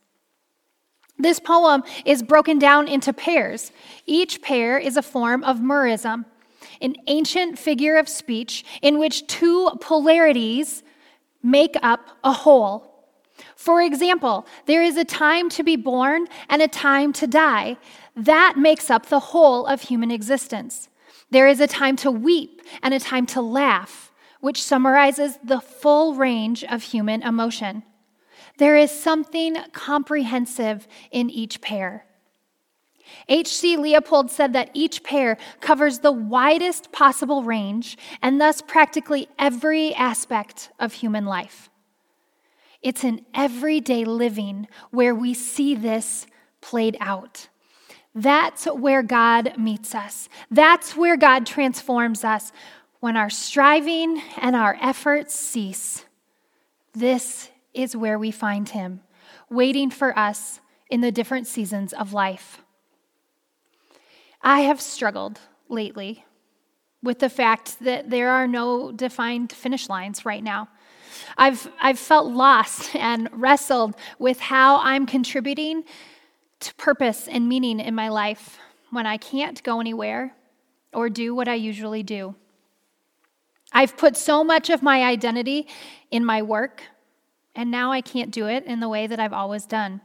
This 1.18 1.40
poem 1.40 1.82
is 2.04 2.22
broken 2.22 2.56
down 2.60 2.86
into 2.86 3.12
pairs. 3.12 3.72
Each 4.06 4.40
pair 4.40 4.78
is 4.78 4.96
a 4.96 5.02
form 5.02 5.42
of 5.42 5.58
merism, 5.58 6.26
an 6.80 6.94
ancient 7.08 7.58
figure 7.58 7.96
of 7.96 8.08
speech 8.08 8.64
in 8.80 9.00
which 9.00 9.26
two 9.26 9.70
polarities 9.80 10.84
make 11.42 11.76
up 11.82 12.18
a 12.24 12.32
whole. 12.32 12.90
For 13.56 13.82
example, 13.82 14.46
there 14.66 14.82
is 14.82 14.96
a 14.96 15.04
time 15.04 15.48
to 15.50 15.62
be 15.62 15.76
born 15.76 16.26
and 16.48 16.60
a 16.60 16.68
time 16.68 17.12
to 17.14 17.26
die. 17.26 17.76
That 18.16 18.54
makes 18.56 18.90
up 18.90 19.06
the 19.06 19.20
whole 19.20 19.66
of 19.66 19.82
human 19.82 20.10
existence. 20.10 20.88
There 21.30 21.46
is 21.46 21.60
a 21.60 21.66
time 21.66 21.96
to 21.96 22.10
weep 22.10 22.62
and 22.82 22.92
a 22.92 23.00
time 23.00 23.26
to 23.26 23.40
laugh, 23.40 24.12
which 24.40 24.62
summarizes 24.62 25.38
the 25.42 25.60
full 25.60 26.14
range 26.14 26.64
of 26.64 26.82
human 26.82 27.22
emotion. 27.22 27.82
There 28.58 28.76
is 28.76 28.90
something 28.90 29.56
comprehensive 29.72 30.86
in 31.10 31.30
each 31.30 31.60
pair. 31.60 32.04
H.C. 33.28 33.76
Leupold 33.76 34.30
said 34.30 34.52
that 34.52 34.70
each 34.74 35.02
pair 35.02 35.36
covers 35.60 36.00
the 36.00 36.12
widest 36.12 36.92
possible 36.92 37.42
range 37.42 37.96
and 38.22 38.40
thus 38.40 38.60
practically 38.62 39.28
every 39.38 39.94
aspect 39.94 40.70
of 40.78 40.94
human 40.94 41.24
life. 41.24 41.70
It's 42.82 43.04
in 43.04 43.24
everyday 43.34 44.04
living 44.04 44.68
where 44.90 45.14
we 45.14 45.34
see 45.34 45.74
this 45.74 46.26
played 46.60 46.96
out. 47.00 47.48
That's 48.14 48.64
where 48.64 49.02
God 49.02 49.56
meets 49.58 49.94
us. 49.94 50.28
That's 50.50 50.96
where 50.96 51.16
God 51.16 51.46
transforms 51.46 52.24
us 52.24 52.52
when 53.00 53.16
our 53.16 53.30
striving 53.30 54.22
and 54.36 54.56
our 54.56 54.76
efforts 54.80 55.34
cease. 55.34 56.04
This 56.92 57.50
is 57.72 57.96
where 57.96 58.18
we 58.18 58.30
find 58.30 58.68
Him, 58.68 59.00
waiting 59.48 59.90
for 59.90 60.18
us 60.18 60.60
in 60.90 61.00
the 61.02 61.12
different 61.12 61.46
seasons 61.46 61.92
of 61.92 62.12
life. 62.12 62.62
I 64.42 64.60
have 64.60 64.80
struggled 64.80 65.38
lately 65.68 66.24
with 67.02 67.18
the 67.18 67.28
fact 67.28 67.78
that 67.80 68.10
there 68.10 68.30
are 68.30 68.46
no 68.46 68.92
defined 68.92 69.52
finish 69.52 69.88
lines 69.88 70.24
right 70.24 70.42
now. 70.42 70.68
I've, 71.36 71.68
I've 71.80 71.98
felt 71.98 72.32
lost 72.32 72.94
and 72.94 73.28
wrestled 73.32 73.96
with 74.18 74.40
how 74.40 74.78
I'm 74.80 75.06
contributing 75.06 75.84
to 76.60 76.74
purpose 76.74 77.28
and 77.28 77.48
meaning 77.48 77.80
in 77.80 77.94
my 77.94 78.08
life 78.08 78.58
when 78.90 79.06
I 79.06 79.16
can't 79.16 79.62
go 79.62 79.80
anywhere 79.80 80.34
or 80.92 81.08
do 81.08 81.34
what 81.34 81.48
I 81.48 81.54
usually 81.54 82.02
do. 82.02 82.34
I've 83.72 83.96
put 83.96 84.16
so 84.16 84.42
much 84.42 84.68
of 84.68 84.82
my 84.82 85.04
identity 85.04 85.68
in 86.10 86.24
my 86.24 86.42
work, 86.42 86.82
and 87.54 87.70
now 87.70 87.92
I 87.92 88.00
can't 88.00 88.32
do 88.32 88.48
it 88.48 88.64
in 88.64 88.80
the 88.80 88.88
way 88.88 89.06
that 89.06 89.20
I've 89.20 89.32
always 89.32 89.64
done. 89.64 90.00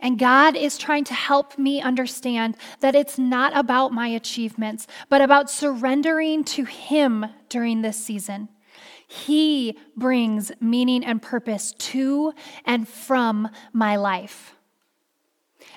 And 0.00 0.18
God 0.18 0.56
is 0.56 0.78
trying 0.78 1.04
to 1.04 1.14
help 1.14 1.58
me 1.58 1.80
understand 1.80 2.56
that 2.80 2.94
it's 2.94 3.18
not 3.18 3.56
about 3.56 3.92
my 3.92 4.08
achievements, 4.08 4.86
but 5.08 5.20
about 5.20 5.50
surrendering 5.50 6.44
to 6.44 6.64
Him 6.64 7.26
during 7.48 7.82
this 7.82 7.96
season. 7.96 8.48
He 9.06 9.76
brings 9.96 10.52
meaning 10.60 11.04
and 11.04 11.20
purpose 11.20 11.72
to 11.72 12.32
and 12.64 12.88
from 12.88 13.48
my 13.72 13.96
life. 13.96 14.56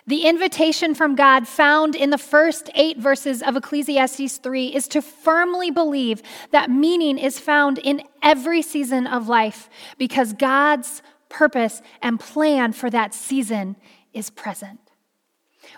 The 0.08 0.26
invitation 0.26 0.94
from 0.94 1.16
God 1.16 1.48
found 1.48 1.96
in 1.96 2.12
the 2.12 2.18
first 2.18 2.70
eight 2.76 2.98
verses 2.98 3.42
of 3.42 3.56
Ecclesiastes 3.56 4.38
3 4.38 4.68
is 4.68 4.88
to 4.90 5.02
firmly 5.02 5.72
believe 5.72 6.22
that 6.52 6.70
meaning 6.70 7.18
is 7.18 7.40
found 7.40 7.80
in 7.80 8.04
every 8.22 8.62
season 8.62 9.08
of 9.08 9.28
life 9.28 9.70
because 9.98 10.34
God's 10.34 11.02
purpose 11.36 11.82
and 12.02 12.18
plan 12.18 12.72
for 12.72 12.90
that 12.90 13.14
season 13.14 13.76
is 14.14 14.30
present. 14.30 14.80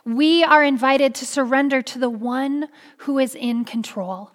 We 0.06 0.44
are 0.44 0.64
invited 0.64 1.16
to 1.16 1.26
surrender 1.26 1.82
to 1.82 1.98
the 1.98 2.12
one 2.12 2.68
who 2.98 3.18
is 3.18 3.34
in 3.34 3.66
control. 3.66 4.32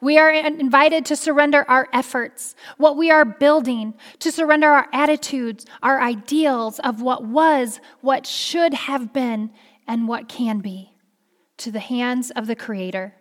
We 0.00 0.16
are 0.16 0.30
invited 0.30 1.04
to 1.06 1.16
surrender 1.16 1.66
our 1.68 1.86
efforts, 1.92 2.56
what 2.78 2.96
we 2.96 3.10
are 3.10 3.26
building, 3.26 3.92
to 4.20 4.32
surrender 4.32 4.68
our 4.68 4.88
attitudes, 4.90 5.66
our 5.82 6.00
ideals 6.00 6.78
of 6.78 7.02
what 7.02 7.24
was, 7.24 7.78
what 8.00 8.26
should 8.26 8.72
have 8.72 9.12
been, 9.12 9.50
and 9.86 10.08
what 10.08 10.28
can 10.28 10.60
be 10.60 10.94
to 11.58 11.70
the 11.70 11.80
hands 11.80 12.30
of 12.30 12.46
the 12.46 12.56
Creator. 12.56 13.14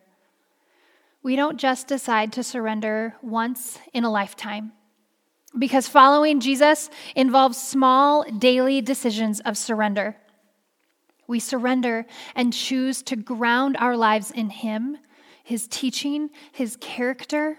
We 1.22 1.36
don't 1.36 1.58
just 1.58 1.88
decide 1.88 2.32
to 2.34 2.44
surrender 2.44 3.16
once 3.22 3.80
in 3.94 4.06
a 4.06 4.10
lifetime 4.10 4.72
because 5.58 5.88
following 5.88 6.40
Jesus 6.40 6.90
involves 7.16 7.62
small 7.62 8.24
daily 8.24 8.82
decisions 8.82 9.40
of 9.42 9.58
surrender. 9.58 10.18
We 11.28 11.40
surrender 11.40 12.06
and 12.36 12.54
choose 12.54 13.02
to 13.04 13.16
ground 13.16 13.78
our 13.80 13.98
lives 13.98 14.32
in 14.32 14.50
Him, 14.50 14.98
His 15.44 15.68
teaching, 15.68 16.30
His 16.52 16.78
character, 16.78 17.58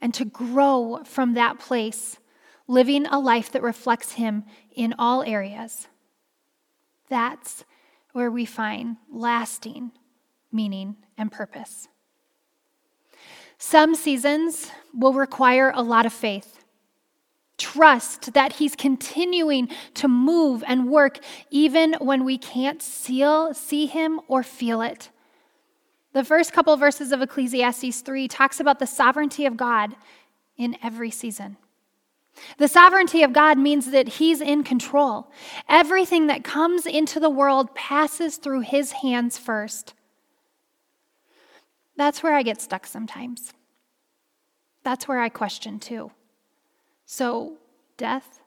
and 0.00 0.12
to 0.14 0.24
grow 0.24 1.02
from 1.04 1.34
that 1.34 1.58
place, 1.58 2.18
living 2.66 3.06
a 3.06 3.18
life 3.18 3.52
that 3.52 3.62
reflects 3.62 4.12
Him 4.12 4.44
in 4.74 4.94
all 4.98 5.22
areas. 5.22 5.88
That's 7.08 7.64
where 8.12 8.30
we 8.30 8.44
find 8.44 8.96
lasting 9.12 9.92
meaning 10.50 10.96
and 11.18 11.30
purpose. 11.30 11.88
Some 13.58 13.94
seasons 13.94 14.70
will 14.94 15.12
require 15.12 15.72
a 15.74 15.82
lot 15.82 16.06
of 16.06 16.12
faith 16.12 16.64
trust 17.58 18.34
that 18.34 18.54
He's 18.54 18.76
continuing 18.76 19.68
to 19.94 20.08
move 20.08 20.62
and 20.66 20.88
work 20.88 21.20
even 21.50 21.94
when 21.94 22.24
we 22.24 22.38
can't 22.38 22.82
seal, 22.82 23.54
see 23.54 23.86
Him 23.86 24.20
or 24.28 24.42
feel 24.42 24.82
it. 24.82 25.10
The 26.12 26.24
first 26.24 26.52
couple 26.52 26.72
of 26.72 26.80
verses 26.80 27.12
of 27.12 27.20
Ecclesiastes 27.20 28.00
3 28.00 28.28
talks 28.28 28.60
about 28.60 28.78
the 28.78 28.86
sovereignty 28.86 29.44
of 29.46 29.56
God 29.56 29.94
in 30.56 30.76
every 30.82 31.10
season. 31.10 31.56
The 32.58 32.68
sovereignty 32.68 33.22
of 33.22 33.32
God 33.32 33.58
means 33.58 33.90
that 33.90 34.08
He's 34.08 34.40
in 34.40 34.62
control. 34.64 35.30
Everything 35.68 36.26
that 36.26 36.44
comes 36.44 36.86
into 36.86 37.20
the 37.20 37.30
world 37.30 37.74
passes 37.74 38.36
through 38.36 38.60
His 38.60 38.92
hands 38.92 39.38
first. 39.38 39.94
That's 41.96 42.22
where 42.22 42.34
I 42.34 42.42
get 42.42 42.60
stuck 42.60 42.86
sometimes. 42.86 43.52
That's 44.84 45.08
where 45.08 45.20
I 45.20 45.28
question 45.28 45.78
too. 45.78 46.12
So, 47.06 47.56
death, 47.96 48.40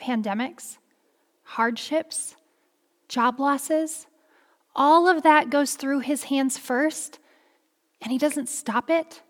pandemics, 0.00 0.78
hardships, 1.42 2.34
job 3.08 3.38
losses, 3.38 4.06
all 4.74 5.06
of 5.06 5.22
that 5.22 5.50
goes 5.50 5.74
through 5.74 6.00
his 6.00 6.24
hands 6.24 6.56
first, 6.56 7.18
and 8.00 8.10
he 8.10 8.16
doesn't 8.16 8.48
stop 8.48 8.88
it. 8.88 9.20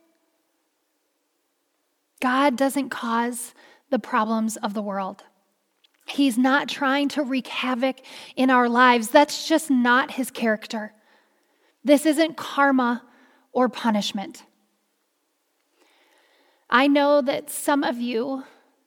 God 2.21 2.57
doesn't 2.57 2.91
cause 2.91 3.55
the 3.91 3.99
problems 3.99 4.57
of 4.57 4.73
the 4.73 4.83
world. 4.83 5.25
He's 6.07 6.39
not 6.39 6.69
trying 6.69 7.09
to 7.11 7.25
wreak 7.25 7.49
havoc 7.49 8.01
in 8.37 8.51
our 8.51 8.69
lives. 8.69 9.09
That's 9.09 9.49
just 9.49 9.69
not 9.69 10.13
his 10.13 10.31
character. 10.31 10.93
This 11.85 12.07
isn't 12.07 12.37
karma 12.37 13.03
or 13.53 13.69
punishment. 13.69 14.45
I 16.75 16.87
know 16.87 17.21
that 17.21 17.51
some 17.51 17.85
of 17.85 18.01
you 18.01 18.45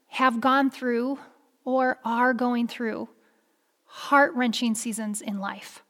have 0.07 0.41
gone 0.41 0.71
through 0.71 1.19
or 1.63 1.99
are 2.03 2.33
going 2.33 2.67
through 2.67 3.09
heart 3.85 4.33
wrenching 4.33 4.73
seasons 4.73 5.21
in 5.21 5.39
life. 5.39 5.83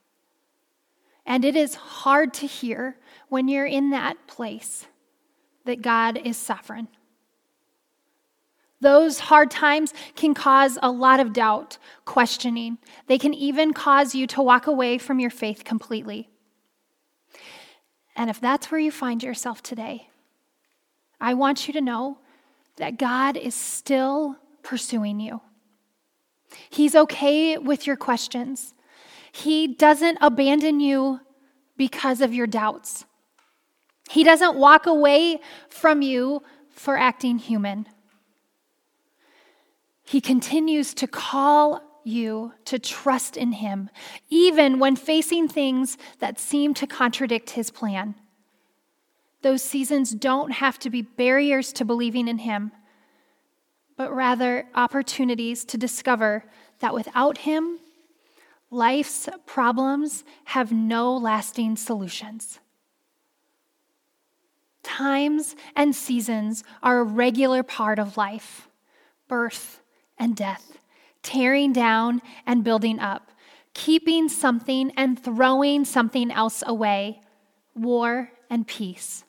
And 1.26 1.46
it 1.46 1.56
is 1.56 1.76
hard 1.76 2.34
to 2.36 2.48
hear 2.48 2.98
when 3.30 3.48
you're 3.48 3.66
in 3.66 3.92
that 3.92 4.28
place 4.28 4.88
that 5.64 5.82
God 5.82 6.18
is 6.18 6.36
sovereign. 6.36 6.90
Those 8.82 9.18
hard 9.20 9.50
times 9.50 9.94
can 10.18 10.34
cause 10.34 10.78
a 10.84 10.92
lot 10.92 11.22
of 11.22 11.32
doubt, 11.32 11.78
questioning. 12.04 12.78
They 13.08 13.18
can 13.18 13.34
even 13.34 13.72
cause 13.72 14.14
you 14.14 14.28
to 14.28 14.42
walk 14.42 14.68
away 14.68 14.98
from 14.98 15.22
your 15.22 15.30
faith 15.30 15.64
completely. 15.64 16.30
And 18.18 18.30
if 18.30 18.42
that's 18.42 18.70
where 18.70 18.82
you 18.82 18.92
find 18.92 19.24
yourself 19.24 19.64
today, 19.64 20.10
I 21.20 21.34
want 21.34 21.68
you 21.68 21.74
to 21.74 21.82
know 21.82 22.20
that 22.78 22.98
God 22.98 23.38
is 23.38 23.56
still 23.56 24.38
pursuing 24.64 25.20
you. 25.20 25.42
He's 26.70 26.96
okay 26.96 27.58
with 27.58 27.88
your 27.88 27.96
questions. 27.96 28.74
He 29.32 29.68
doesn't 29.68 30.18
abandon 30.22 30.80
you 30.80 31.20
because 31.78 32.22
of 32.22 32.34
your 32.34 32.48
doubts. 32.48 33.06
He 34.10 34.24
doesn't 34.24 34.56
walk 34.56 34.86
away 34.86 35.40
from 35.68 36.02
you 36.02 36.44
for 36.70 36.98
acting 36.98 37.40
human. 37.40 37.88
He 40.04 40.22
continues 40.22 40.94
to 40.96 41.08
call 41.08 41.82
you 42.04 42.54
to 42.66 42.78
trust 42.78 43.36
in 43.36 43.54
Him, 43.54 43.90
even 44.30 44.78
when 44.78 44.96
facing 44.96 45.48
things 45.48 45.98
that 46.20 46.40
seem 46.40 46.74
to 46.76 46.86
contradict 46.86 47.52
His 47.52 47.72
plan. 47.72 48.16
Those 49.46 49.62
seasons 49.62 50.10
don't 50.10 50.54
have 50.54 50.80
to 50.80 50.90
be 50.90 51.04
barriers 51.04 51.72
to 51.74 51.86
believing 51.86 52.28
in 52.28 52.40
Him, 52.40 52.72
but 53.96 54.12
rather 54.12 54.66
opportunities 54.74 55.64
to 55.66 55.78
discover 55.78 56.46
that 56.80 56.96
without 56.96 57.38
Him, 57.38 57.78
life's 58.72 59.30
problems 59.46 60.24
have 60.46 60.72
no 60.72 61.16
lasting 61.16 61.76
solutions. 61.76 62.60
times 64.82 65.56
and 65.76 65.96
seasons 65.96 66.64
are 66.82 67.02
a 67.02 67.04
regular 67.04 67.62
part 67.62 68.00
of 68.00 68.18
life 68.18 68.68
birth 69.28 69.80
and 70.18 70.36
death, 70.36 70.80
tearing 71.22 71.72
down 71.72 72.20
and 72.48 72.64
building 72.64 73.00
up, 73.00 73.30
keeping 73.76 74.28
something 74.28 74.90
and 74.98 75.24
throwing 75.24 75.86
something 75.86 76.32
else 76.32 76.64
away, 76.66 77.22
war 77.76 78.32
and 78.50 78.66
peace. 78.66 79.24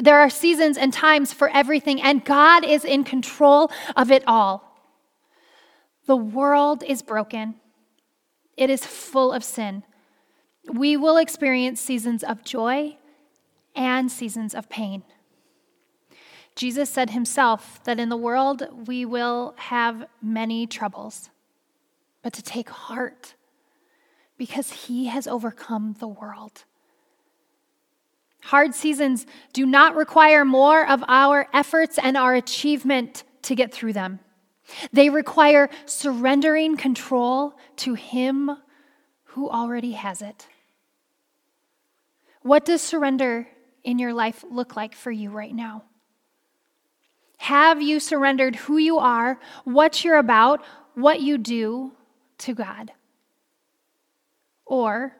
There 0.00 0.20
are 0.20 0.30
seasons 0.30 0.76
and 0.76 0.92
times 0.92 1.32
for 1.32 1.48
everything, 1.48 2.00
and 2.00 2.24
God 2.24 2.64
is 2.64 2.84
in 2.84 3.04
control 3.04 3.70
of 3.96 4.10
it 4.10 4.22
all. 4.26 4.62
The 6.06 6.16
world 6.16 6.82
is 6.82 7.02
broken, 7.02 7.56
it 8.56 8.70
is 8.70 8.86
full 8.86 9.32
of 9.32 9.44
sin. 9.44 9.82
We 10.72 10.96
will 10.96 11.16
experience 11.16 11.80
seasons 11.80 12.24
of 12.24 12.42
joy 12.42 12.96
and 13.74 14.10
seasons 14.10 14.54
of 14.54 14.68
pain. 14.68 15.04
Jesus 16.56 16.88
said 16.88 17.10
himself 17.10 17.84
that 17.84 18.00
in 18.00 18.08
the 18.08 18.16
world 18.16 18.66
we 18.86 19.04
will 19.04 19.54
have 19.56 20.06
many 20.22 20.66
troubles, 20.66 21.30
but 22.22 22.32
to 22.32 22.42
take 22.42 22.70
heart 22.70 23.34
because 24.38 24.86
he 24.86 25.06
has 25.06 25.26
overcome 25.26 25.96
the 25.98 26.08
world. 26.08 26.64
Hard 28.46 28.76
seasons 28.76 29.26
do 29.52 29.66
not 29.66 29.96
require 29.96 30.44
more 30.44 30.88
of 30.88 31.02
our 31.08 31.48
efforts 31.52 31.98
and 31.98 32.16
our 32.16 32.32
achievement 32.32 33.24
to 33.42 33.56
get 33.56 33.74
through 33.74 33.92
them. 33.92 34.20
They 34.92 35.10
require 35.10 35.68
surrendering 35.84 36.76
control 36.76 37.54
to 37.78 37.94
Him 37.94 38.52
who 39.24 39.50
already 39.50 39.92
has 39.92 40.22
it. 40.22 40.46
What 42.42 42.64
does 42.64 42.82
surrender 42.82 43.48
in 43.82 43.98
your 43.98 44.12
life 44.12 44.44
look 44.48 44.76
like 44.76 44.94
for 44.94 45.10
you 45.10 45.30
right 45.30 45.52
now? 45.52 45.82
Have 47.38 47.82
you 47.82 47.98
surrendered 47.98 48.54
who 48.54 48.76
you 48.76 48.98
are, 48.98 49.40
what 49.64 50.04
you're 50.04 50.18
about, 50.18 50.64
what 50.94 51.20
you 51.20 51.36
do 51.36 51.90
to 52.38 52.54
God? 52.54 52.92
Or 54.64 55.16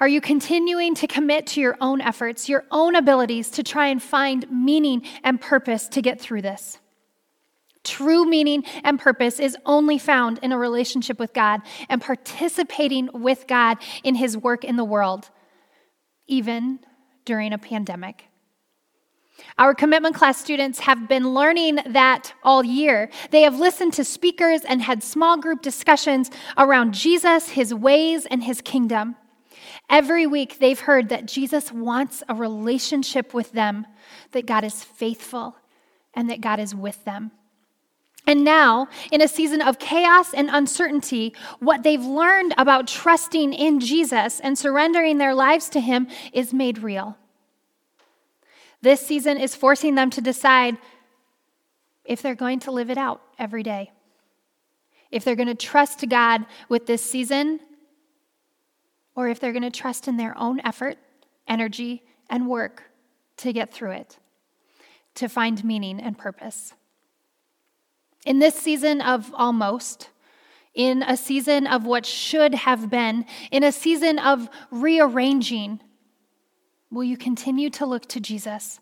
are 0.00 0.08
you 0.08 0.20
continuing 0.22 0.94
to 0.96 1.06
commit 1.06 1.46
to 1.48 1.60
your 1.60 1.76
own 1.80 2.00
efforts, 2.00 2.48
your 2.48 2.64
own 2.70 2.96
abilities 2.96 3.50
to 3.50 3.62
try 3.62 3.88
and 3.88 4.02
find 4.02 4.50
meaning 4.50 5.02
and 5.22 5.38
purpose 5.40 5.88
to 5.88 6.00
get 6.00 6.18
through 6.18 6.40
this? 6.40 6.78
True 7.84 8.24
meaning 8.24 8.64
and 8.82 8.98
purpose 8.98 9.38
is 9.38 9.56
only 9.64 9.98
found 9.98 10.38
in 10.42 10.52
a 10.52 10.58
relationship 10.58 11.18
with 11.18 11.32
God 11.34 11.60
and 11.88 12.00
participating 12.00 13.10
with 13.12 13.46
God 13.46 13.78
in 14.02 14.14
His 14.14 14.36
work 14.36 14.64
in 14.64 14.76
the 14.76 14.84
world, 14.84 15.30
even 16.26 16.80
during 17.24 17.52
a 17.52 17.58
pandemic. 17.58 18.24
Our 19.58 19.74
commitment 19.74 20.14
class 20.14 20.38
students 20.38 20.80
have 20.80 21.08
been 21.08 21.34
learning 21.34 21.78
that 21.86 22.32
all 22.42 22.64
year. 22.64 23.10
They 23.30 23.42
have 23.42 23.58
listened 23.58 23.94
to 23.94 24.04
speakers 24.04 24.62
and 24.62 24.82
had 24.82 25.02
small 25.02 25.38
group 25.38 25.62
discussions 25.62 26.30
around 26.58 26.92
Jesus, 26.92 27.50
His 27.50 27.72
ways, 27.72 28.26
and 28.26 28.42
His 28.42 28.60
kingdom. 28.60 29.16
Every 29.90 30.24
week, 30.24 30.60
they've 30.60 30.78
heard 30.78 31.08
that 31.08 31.26
Jesus 31.26 31.72
wants 31.72 32.22
a 32.28 32.34
relationship 32.34 33.34
with 33.34 33.50
them, 33.50 33.86
that 34.30 34.46
God 34.46 34.62
is 34.62 34.84
faithful, 34.84 35.56
and 36.14 36.30
that 36.30 36.40
God 36.40 36.60
is 36.60 36.74
with 36.76 37.04
them. 37.04 37.32
And 38.24 38.44
now, 38.44 38.86
in 39.10 39.20
a 39.20 39.26
season 39.26 39.60
of 39.60 39.80
chaos 39.80 40.32
and 40.32 40.48
uncertainty, 40.48 41.34
what 41.58 41.82
they've 41.82 42.04
learned 42.04 42.54
about 42.56 42.86
trusting 42.86 43.52
in 43.52 43.80
Jesus 43.80 44.38
and 44.38 44.56
surrendering 44.56 45.18
their 45.18 45.34
lives 45.34 45.68
to 45.70 45.80
Him 45.80 46.06
is 46.32 46.54
made 46.54 46.78
real. 46.78 47.16
This 48.82 49.04
season 49.04 49.38
is 49.38 49.56
forcing 49.56 49.96
them 49.96 50.10
to 50.10 50.20
decide 50.20 50.78
if 52.04 52.22
they're 52.22 52.36
going 52.36 52.60
to 52.60 52.70
live 52.70 52.90
it 52.90 52.98
out 52.98 53.22
every 53.40 53.64
day, 53.64 53.90
if 55.10 55.24
they're 55.24 55.34
going 55.34 55.48
to 55.48 55.54
trust 55.56 56.08
God 56.08 56.46
with 56.68 56.86
this 56.86 57.02
season 57.02 57.58
or 59.20 59.28
if 59.28 59.38
they're 59.38 59.52
going 59.52 59.62
to 59.62 59.70
trust 59.70 60.08
in 60.08 60.16
their 60.16 60.36
own 60.38 60.60
effort, 60.64 60.96
energy, 61.46 62.02
and 62.30 62.48
work 62.48 62.84
to 63.36 63.52
get 63.52 63.70
through 63.70 63.90
it, 63.90 64.18
to 65.14 65.28
find 65.28 65.62
meaning 65.62 66.00
and 66.00 66.16
purpose. 66.16 66.72
In 68.24 68.38
this 68.38 68.54
season 68.54 69.02
of 69.02 69.30
almost, 69.34 70.08
in 70.72 71.02
a 71.02 71.18
season 71.18 71.66
of 71.66 71.84
what 71.84 72.06
should 72.06 72.54
have 72.54 72.88
been, 72.88 73.26
in 73.50 73.62
a 73.62 73.72
season 73.72 74.18
of 74.18 74.48
rearranging, 74.70 75.80
will 76.90 77.04
you 77.04 77.18
continue 77.18 77.68
to 77.68 77.84
look 77.84 78.06
to 78.06 78.20
Jesus, 78.20 78.80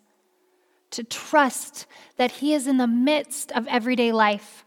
to 0.93 1.03
trust 1.03 1.87
that 2.17 2.31
He 2.31 2.55
is 2.55 2.69
in 2.69 2.77
the 2.77 2.87
midst 2.87 3.51
of 3.51 3.67
everyday 3.67 4.13
life, 4.13 4.65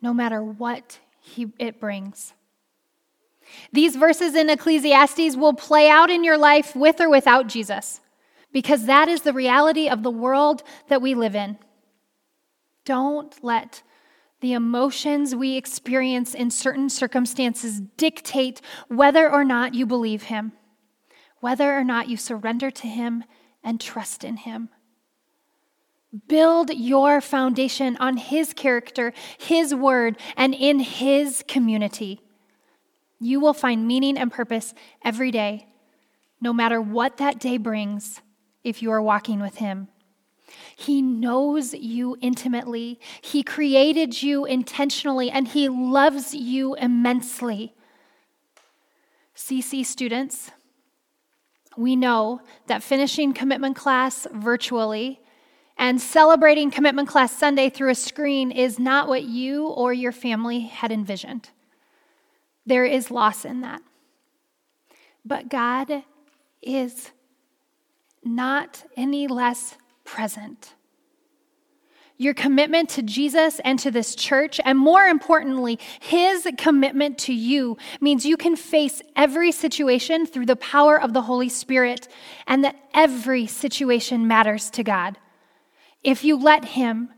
no 0.00 0.14
matter 0.14 0.40
what 0.40 1.00
he, 1.20 1.52
it 1.58 1.80
brings? 1.80 2.34
These 3.72 3.96
verses 3.96 4.34
in 4.34 4.50
Ecclesiastes 4.50 5.36
will 5.36 5.54
play 5.54 5.88
out 5.88 6.10
in 6.10 6.24
your 6.24 6.38
life 6.38 6.74
with 6.74 7.00
or 7.00 7.08
without 7.08 7.46
Jesus, 7.46 8.00
because 8.52 8.86
that 8.86 9.08
is 9.08 9.22
the 9.22 9.32
reality 9.32 9.88
of 9.88 10.02
the 10.02 10.10
world 10.10 10.62
that 10.88 11.02
we 11.02 11.14
live 11.14 11.34
in. 11.34 11.58
Don't 12.84 13.34
let 13.42 13.82
the 14.40 14.52
emotions 14.52 15.34
we 15.34 15.56
experience 15.56 16.34
in 16.34 16.50
certain 16.50 16.88
circumstances 16.88 17.80
dictate 17.96 18.60
whether 18.88 19.30
or 19.30 19.44
not 19.44 19.74
you 19.74 19.86
believe 19.86 20.24
Him, 20.24 20.52
whether 21.40 21.76
or 21.76 21.84
not 21.84 22.08
you 22.08 22.16
surrender 22.16 22.70
to 22.70 22.86
Him 22.86 23.24
and 23.64 23.80
trust 23.80 24.24
in 24.24 24.36
Him. 24.36 24.68
Build 26.28 26.70
your 26.70 27.20
foundation 27.20 27.96
on 27.98 28.16
His 28.16 28.52
character, 28.52 29.12
His 29.38 29.74
word, 29.74 30.16
and 30.36 30.54
in 30.54 30.78
His 30.78 31.42
community. 31.48 32.20
You 33.18 33.40
will 33.40 33.54
find 33.54 33.86
meaning 33.86 34.18
and 34.18 34.30
purpose 34.30 34.74
every 35.04 35.30
day, 35.30 35.68
no 36.40 36.52
matter 36.52 36.80
what 36.80 37.16
that 37.16 37.38
day 37.38 37.56
brings, 37.56 38.20
if 38.62 38.82
you 38.82 38.90
are 38.90 39.02
walking 39.02 39.40
with 39.40 39.56
Him. 39.56 39.88
He 40.76 41.02
knows 41.02 41.74
you 41.74 42.16
intimately. 42.20 43.00
He 43.20 43.42
created 43.42 44.22
you 44.22 44.44
intentionally, 44.44 45.30
and 45.30 45.48
He 45.48 45.68
loves 45.68 46.34
you 46.34 46.74
immensely. 46.74 47.74
CC 49.34 49.84
students, 49.84 50.50
we 51.76 51.94
know 51.94 52.40
that 52.68 52.82
finishing 52.82 53.32
commitment 53.32 53.76
class 53.76 54.26
virtually 54.32 55.20
and 55.78 56.00
celebrating 56.00 56.70
commitment 56.70 57.06
class 57.06 57.32
Sunday 57.32 57.68
through 57.68 57.90
a 57.90 57.94
screen 57.94 58.50
is 58.50 58.78
not 58.78 59.08
what 59.08 59.24
you 59.24 59.66
or 59.66 59.92
your 59.92 60.12
family 60.12 60.60
had 60.60 60.90
envisioned. 60.90 61.50
There 62.66 62.84
is 62.84 63.10
loss 63.10 63.44
in 63.44 63.60
that. 63.60 63.80
But 65.24 65.48
God 65.48 66.02
is 66.60 67.12
not 68.24 68.84
any 68.96 69.28
less 69.28 69.76
present. 70.04 70.74
Your 72.18 72.32
commitment 72.32 72.88
to 72.90 73.02
Jesus 73.02 73.60
and 73.60 73.78
to 73.80 73.90
this 73.90 74.14
church, 74.14 74.58
and 74.64 74.78
more 74.78 75.04
importantly, 75.04 75.78
his 76.00 76.48
commitment 76.56 77.18
to 77.18 77.34
you, 77.34 77.76
means 78.00 78.24
you 78.24 78.38
can 78.38 78.56
face 78.56 79.02
every 79.14 79.52
situation 79.52 80.24
through 80.24 80.46
the 80.46 80.56
power 80.56 81.00
of 81.00 81.12
the 81.12 81.22
Holy 81.22 81.50
Spirit, 81.50 82.08
and 82.46 82.64
that 82.64 82.76
every 82.94 83.46
situation 83.46 84.26
matters 84.26 84.70
to 84.70 84.82
God. 84.82 85.18
If 86.02 86.24
you 86.24 86.38
let 86.38 86.64
him 86.64 87.10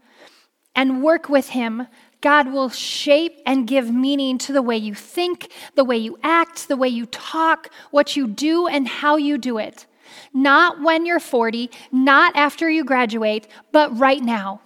and 0.74 1.02
work 1.02 1.28
with 1.28 1.50
him, 1.50 1.86
God 2.20 2.52
will 2.52 2.68
shape 2.68 3.40
and 3.46 3.66
give 3.66 3.92
meaning 3.92 4.38
to 4.38 4.52
the 4.52 4.62
way 4.62 4.76
you 4.76 4.94
think, 4.94 5.52
the 5.76 5.84
way 5.84 5.96
you 5.96 6.18
act, 6.22 6.68
the 6.68 6.76
way 6.76 6.88
you 6.88 7.06
talk, 7.06 7.70
what 7.90 8.16
you 8.16 8.26
do, 8.26 8.66
and 8.66 8.88
how 8.88 9.16
you 9.16 9.38
do 9.38 9.58
it. 9.58 9.86
Not 10.32 10.82
when 10.82 11.06
you're 11.06 11.20
40, 11.20 11.70
not 11.92 12.34
after 12.34 12.68
you 12.68 12.84
graduate, 12.84 13.46
but 13.72 13.96
right 13.96 14.22
now, 14.22 14.62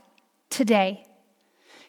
today. 0.48 1.04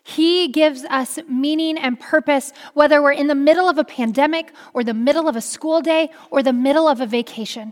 He 0.03 0.49
gives 0.49 0.83
us 0.85 1.17
meaning 1.29 1.77
and 1.77 1.97
purpose, 1.97 2.51
whether 2.73 3.01
we're 3.01 3.13
in 3.13 3.27
the 3.27 3.35
middle 3.35 3.69
of 3.69 3.77
a 3.77 3.85
pandemic, 3.85 4.51
or 4.73 4.83
the 4.83 4.93
middle 4.93 5.29
of 5.29 5.37
a 5.37 5.41
school 5.41 5.81
day, 5.81 6.09
or 6.29 6.43
the 6.43 6.51
middle 6.51 6.89
of 6.89 6.99
a 6.99 7.05
vacation. 7.05 7.71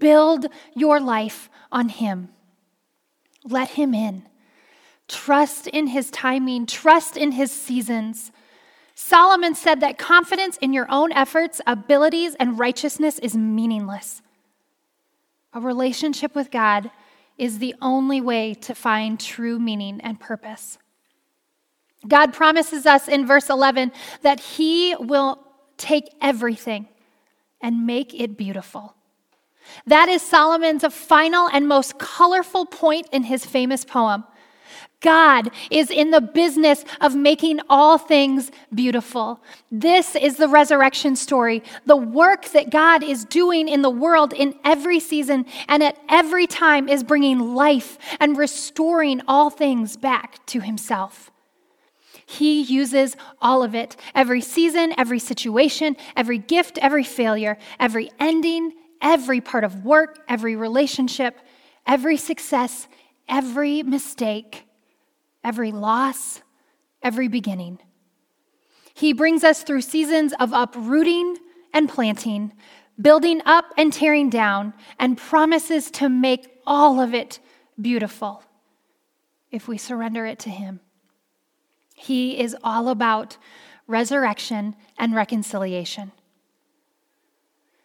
Build 0.00 0.46
your 0.74 1.00
life 1.00 1.48
on 1.70 1.88
Him. 1.88 2.30
Let 3.44 3.70
Him 3.70 3.94
in. 3.94 4.26
Trust 5.08 5.66
in 5.66 5.88
his 5.88 6.10
timing, 6.10 6.66
trust 6.66 7.16
in 7.16 7.32
his 7.32 7.50
seasons. 7.50 8.30
Solomon 8.94 9.54
said 9.54 9.80
that 9.80 9.96
confidence 9.96 10.56
in 10.58 10.72
your 10.72 10.86
own 10.90 11.12
efforts, 11.12 11.60
abilities, 11.66 12.34
and 12.38 12.58
righteousness 12.58 13.18
is 13.20 13.36
meaningless. 13.36 14.22
A 15.54 15.60
relationship 15.60 16.34
with 16.34 16.50
God 16.50 16.90
is 17.38 17.58
the 17.58 17.74
only 17.80 18.20
way 18.20 18.54
to 18.54 18.74
find 18.74 19.18
true 19.18 19.58
meaning 19.58 20.00
and 20.02 20.20
purpose. 20.20 20.78
God 22.06 22.32
promises 22.32 22.86
us 22.86 23.08
in 23.08 23.26
verse 23.26 23.48
11 23.48 23.92
that 24.22 24.40
he 24.40 24.94
will 24.98 25.42
take 25.76 26.12
everything 26.20 26.88
and 27.60 27.86
make 27.86 28.12
it 28.14 28.36
beautiful. 28.36 28.94
That 29.86 30.08
is 30.08 30.22
Solomon's 30.22 30.84
final 30.92 31.48
and 31.48 31.66
most 31.68 31.98
colorful 31.98 32.66
point 32.66 33.08
in 33.12 33.24
his 33.24 33.44
famous 33.44 33.84
poem. 33.84 34.24
God 35.00 35.50
is 35.70 35.90
in 35.90 36.10
the 36.10 36.20
business 36.20 36.84
of 37.00 37.14
making 37.14 37.60
all 37.70 37.98
things 37.98 38.50
beautiful. 38.74 39.40
This 39.70 40.16
is 40.16 40.36
the 40.36 40.48
resurrection 40.48 41.14
story, 41.14 41.62
the 41.86 41.96
work 41.96 42.46
that 42.46 42.70
God 42.70 43.04
is 43.04 43.24
doing 43.24 43.68
in 43.68 43.82
the 43.82 43.90
world 43.90 44.32
in 44.32 44.58
every 44.64 44.98
season 44.98 45.46
and 45.68 45.84
at 45.84 45.98
every 46.08 46.48
time 46.48 46.88
is 46.88 47.04
bringing 47.04 47.54
life 47.54 47.96
and 48.18 48.36
restoring 48.36 49.22
all 49.28 49.50
things 49.50 49.96
back 49.96 50.44
to 50.46 50.60
Himself. 50.60 51.30
He 52.26 52.62
uses 52.62 53.16
all 53.40 53.62
of 53.62 53.74
it 53.74 53.96
every 54.16 54.40
season, 54.40 54.92
every 54.98 55.20
situation, 55.20 55.96
every 56.16 56.38
gift, 56.38 56.76
every 56.82 57.04
failure, 57.04 57.56
every 57.78 58.10
ending, 58.18 58.72
every 59.00 59.40
part 59.40 59.62
of 59.62 59.84
work, 59.84 60.24
every 60.28 60.56
relationship, 60.56 61.38
every 61.86 62.16
success, 62.16 62.88
every 63.28 63.84
mistake 63.84 64.67
every 65.48 65.72
loss, 65.72 66.42
every 67.02 67.26
beginning. 67.26 67.78
He 68.92 69.14
brings 69.14 69.42
us 69.42 69.62
through 69.62 69.80
seasons 69.80 70.34
of 70.38 70.52
uprooting 70.52 71.38
and 71.72 71.88
planting, 71.88 72.52
building 73.00 73.40
up 73.46 73.64
and 73.78 73.90
tearing 73.90 74.28
down, 74.28 74.74
and 75.00 75.16
promises 75.16 75.90
to 75.92 76.10
make 76.10 76.60
all 76.66 77.00
of 77.00 77.14
it 77.14 77.38
beautiful 77.80 78.42
if 79.50 79.66
we 79.66 79.78
surrender 79.78 80.26
it 80.26 80.38
to 80.40 80.50
Him. 80.50 80.80
He 81.94 82.38
is 82.38 82.54
all 82.62 82.90
about 82.90 83.38
resurrection 83.86 84.76
and 84.98 85.14
reconciliation. 85.14 86.12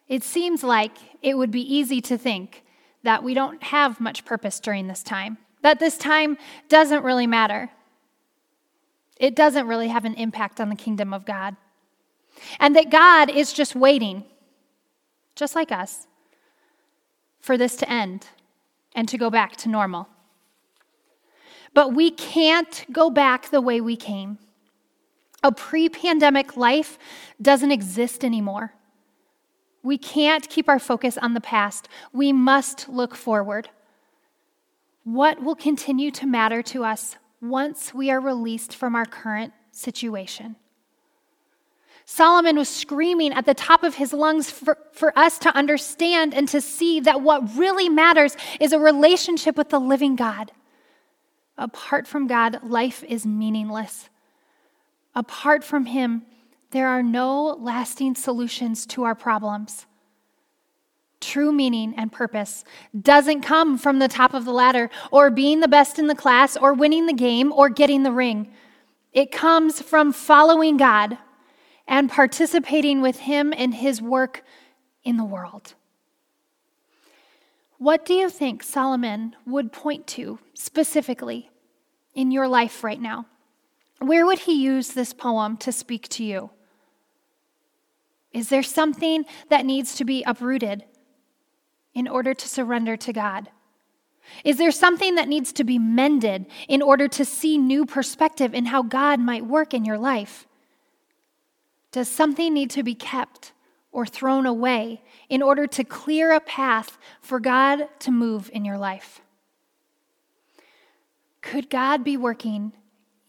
It 0.09 0.21
seems 0.21 0.65
like 0.65 0.97
it 1.21 1.37
would 1.37 1.51
be 1.51 1.61
easy 1.61 2.01
to 2.01 2.17
think 2.17 2.65
that 3.03 3.23
we 3.23 3.33
don't 3.33 3.63
have 3.63 4.01
much 4.01 4.25
purpose 4.25 4.59
during 4.59 4.87
this 4.87 5.01
time 5.01 5.37
that 5.63 5.79
this 5.79 5.97
time 5.97 6.37
doesn't 6.69 7.03
really 7.03 7.25
matter. 7.25 7.71
It 9.17 9.35
doesn't 9.35 9.67
really 9.67 9.87
have 9.87 10.05
an 10.05 10.13
impact 10.15 10.61
on 10.61 10.69
the 10.69 10.75
kingdom 10.75 11.13
of 11.13 11.25
God. 11.25 11.55
And 12.59 12.75
that 12.75 12.89
God 12.89 13.29
is 13.29 13.53
just 13.53 13.75
waiting, 13.75 14.25
just 15.35 15.55
like 15.55 15.71
us, 15.71 16.07
for 17.39 17.57
this 17.57 17.75
to 17.77 17.89
end 17.89 18.27
and 18.95 19.07
to 19.09 19.17
go 19.17 19.29
back 19.29 19.55
to 19.57 19.69
normal. 19.69 20.07
But 21.73 21.93
we 21.93 22.11
can't 22.11 22.85
go 22.91 23.09
back 23.09 23.49
the 23.49 23.61
way 23.61 23.81
we 23.81 23.95
came. 23.95 24.37
A 25.41 25.51
pre 25.51 25.89
pandemic 25.89 26.55
life 26.55 26.97
doesn't 27.41 27.71
exist 27.71 28.23
anymore. 28.23 28.73
We 29.81 29.97
can't 29.97 30.47
keep 30.49 30.69
our 30.69 30.79
focus 30.79 31.17
on 31.17 31.33
the 31.33 31.41
past. 31.41 31.89
We 32.13 32.31
must 32.31 32.87
look 32.87 33.15
forward. 33.15 33.69
What 35.03 35.43
will 35.43 35.55
continue 35.55 36.11
to 36.11 36.25
matter 36.25 36.61
to 36.63 36.83
us 36.83 37.17
once 37.41 37.93
we 37.93 38.09
are 38.09 38.21
released 38.21 38.75
from 38.75 38.95
our 38.95 39.05
current 39.05 39.53
situation? 39.71 40.55
Solomon 42.05 42.57
was 42.57 42.69
screaming 42.69 43.31
at 43.33 43.45
the 43.45 43.53
top 43.53 43.83
of 43.83 43.95
his 43.95 44.11
lungs 44.11 44.49
for, 44.49 44.77
for 44.91 45.17
us 45.17 45.37
to 45.39 45.55
understand 45.55 46.33
and 46.33 46.47
to 46.49 46.59
see 46.59 46.99
that 47.01 47.21
what 47.21 47.55
really 47.55 47.87
matters 47.87 48.35
is 48.59 48.73
a 48.73 48.79
relationship 48.79 49.57
with 49.57 49.69
the 49.69 49.79
living 49.79 50.15
God. 50.15 50.51
Apart 51.57 52.07
from 52.07 52.27
God, 52.27 52.59
life 52.63 53.03
is 53.03 53.25
meaningless. 53.25 54.09
Apart 55.15 55.63
from 55.63 55.85
Him, 55.85 56.23
there 56.71 56.87
are 56.87 57.03
no 57.03 57.57
lasting 57.59 58.15
solutions 58.15 58.85
to 58.87 59.03
our 59.03 59.15
problems 59.15 59.85
true 61.23 61.51
meaning 61.51 61.93
and 61.97 62.11
purpose 62.11 62.63
doesn't 62.99 63.41
come 63.41 63.77
from 63.77 63.99
the 63.99 64.07
top 64.07 64.33
of 64.33 64.45
the 64.45 64.51
ladder 64.51 64.89
or 65.11 65.29
being 65.29 65.59
the 65.59 65.67
best 65.67 65.99
in 65.99 66.07
the 66.07 66.15
class 66.15 66.57
or 66.57 66.73
winning 66.73 67.05
the 67.05 67.13
game 67.13 67.51
or 67.51 67.69
getting 67.69 68.03
the 68.03 68.11
ring. 68.11 68.51
It 69.11 69.31
comes 69.31 69.81
from 69.81 70.11
following 70.11 70.77
God 70.77 71.17
and 71.87 72.09
participating 72.09 73.01
with 73.01 73.19
Him 73.19 73.53
in 73.53 73.71
His 73.73 74.01
work 74.01 74.43
in 75.03 75.17
the 75.17 75.23
world. 75.23 75.75
What 77.77 78.05
do 78.05 78.13
you 78.13 78.29
think 78.29 78.63
Solomon 78.63 79.35
would 79.45 79.71
point 79.71 80.07
to 80.07 80.39
specifically 80.53 81.49
in 82.13 82.31
your 82.31 82.47
life 82.47 82.83
right 82.83 83.01
now? 83.01 83.25
Where 83.99 84.25
would 84.25 84.39
he 84.39 84.53
use 84.53 84.89
this 84.89 85.13
poem 85.13 85.57
to 85.57 85.71
speak 85.71 86.07
to 86.09 86.23
you? 86.23 86.49
Is 88.31 88.49
there 88.49 88.63
something 88.63 89.25
that 89.49 89.65
needs 89.65 89.95
to 89.95 90.05
be 90.05 90.23
uprooted? 90.23 90.85
In 91.93 92.07
order 92.07 92.33
to 92.33 92.47
surrender 92.47 92.97
to 92.97 93.13
God? 93.13 93.49
Is 94.43 94.57
there 94.57 94.71
something 94.71 95.15
that 95.15 95.27
needs 95.27 95.51
to 95.53 95.63
be 95.63 95.77
mended 95.77 96.45
in 96.67 96.81
order 96.81 97.07
to 97.09 97.25
see 97.25 97.57
new 97.57 97.85
perspective 97.85 98.53
in 98.53 98.65
how 98.65 98.81
God 98.81 99.19
might 99.19 99.45
work 99.45 99.73
in 99.73 99.85
your 99.85 99.97
life? 99.97 100.47
Does 101.91 102.07
something 102.07 102.53
need 102.53 102.71
to 102.71 102.83
be 102.83 102.95
kept 102.95 103.51
or 103.91 104.05
thrown 104.05 104.45
away 104.45 105.03
in 105.29 105.41
order 105.41 105.67
to 105.67 105.83
clear 105.83 106.31
a 106.31 106.39
path 106.39 106.97
for 107.21 107.39
God 107.39 107.87
to 107.99 108.11
move 108.11 108.49
in 108.53 108.65
your 108.65 108.77
life? 108.77 109.21
Could 111.41 111.69
God 111.69 112.03
be 112.03 112.17
working 112.17 112.73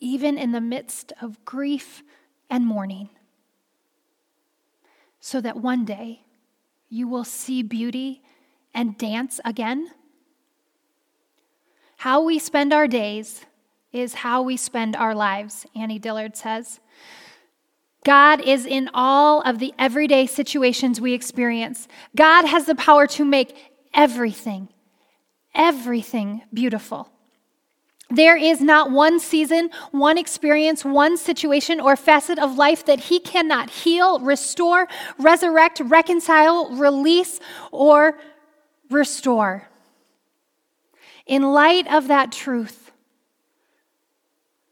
even 0.01 0.39
in 0.39 0.53
the 0.53 0.61
midst 0.61 1.13
of 1.21 1.45
grief 1.45 2.03
and 2.49 2.67
mourning 2.67 3.11
so 5.21 5.41
that 5.41 5.57
one 5.57 5.85
day 5.85 6.21
you 6.89 7.09
will 7.09 7.25
see 7.25 7.63
beauty 7.63 8.23
and 8.75 8.99
dance 8.99 9.41
again? 9.45 9.91
How 11.99 12.23
we 12.23 12.39
spend 12.39 12.73
our 12.73 12.89
days 12.89 13.47
is 13.93 14.15
how 14.15 14.43
we 14.43 14.57
spend 14.57 14.97
our 14.97 15.15
lives, 15.15 15.65
Annie 15.75 15.99
Dillard 15.99 16.37
says. 16.37 16.81
God 18.05 18.43
is 18.43 18.67
in 18.67 18.91
all 18.93 19.41
of 19.43 19.59
the 19.59 19.73
everyday 19.79 20.27
situations 20.27 21.01
we 21.01 21.15
experience. 21.15 21.89
God 22.15 22.45
has 22.45 22.67
the 22.67 22.75
power 22.75 23.07
to 23.07 23.25
make 23.25 23.57
everything, 23.95 24.69
everything 25.55 26.43
beautiful. 26.53 27.09
There 28.11 28.37
is 28.37 28.61
not 28.61 28.91
one 28.91 29.19
season, 29.19 29.71
one 29.91 30.19
experience, 30.19 30.85
one 30.85 31.17
situation, 31.17 31.81
or 31.81 31.97
facet 31.97 32.39
of 32.39 32.59
life 32.59 32.85
that 32.85 33.01
He 33.01 33.19
cannot 33.19 33.71
heal, 33.71 34.21
restore, 34.21 34.87
resurrect, 35.19 35.81
reconcile, 35.81 36.71
release, 36.77 37.41
or 37.73 38.19
restore. 38.91 39.69
In 41.27 41.43
light 41.43 41.91
of 41.93 42.09
that 42.09 42.33
truth, 42.33 42.93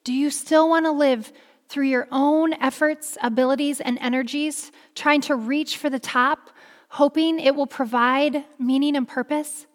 do 0.05 0.13
you 0.13 0.31
still 0.31 0.69
want 0.69 0.85
to 0.87 0.93
live 0.93 1.33
through 1.69 1.87
your 1.87 2.09
own 2.11 2.53
efforts, 2.55 3.17
abilities, 3.23 3.81
and 3.81 3.99
energies, 4.01 4.71
trying 4.95 5.23
to 5.23 5.35
reach 5.35 5.79
for 5.79 5.89
the 5.89 5.99
top, 5.99 6.51
hoping 6.89 7.41
it 7.41 7.55
will 7.55 7.67
provide 7.67 8.45
meaning 8.59 8.97
and 8.97 9.09
purpose? 9.09 9.67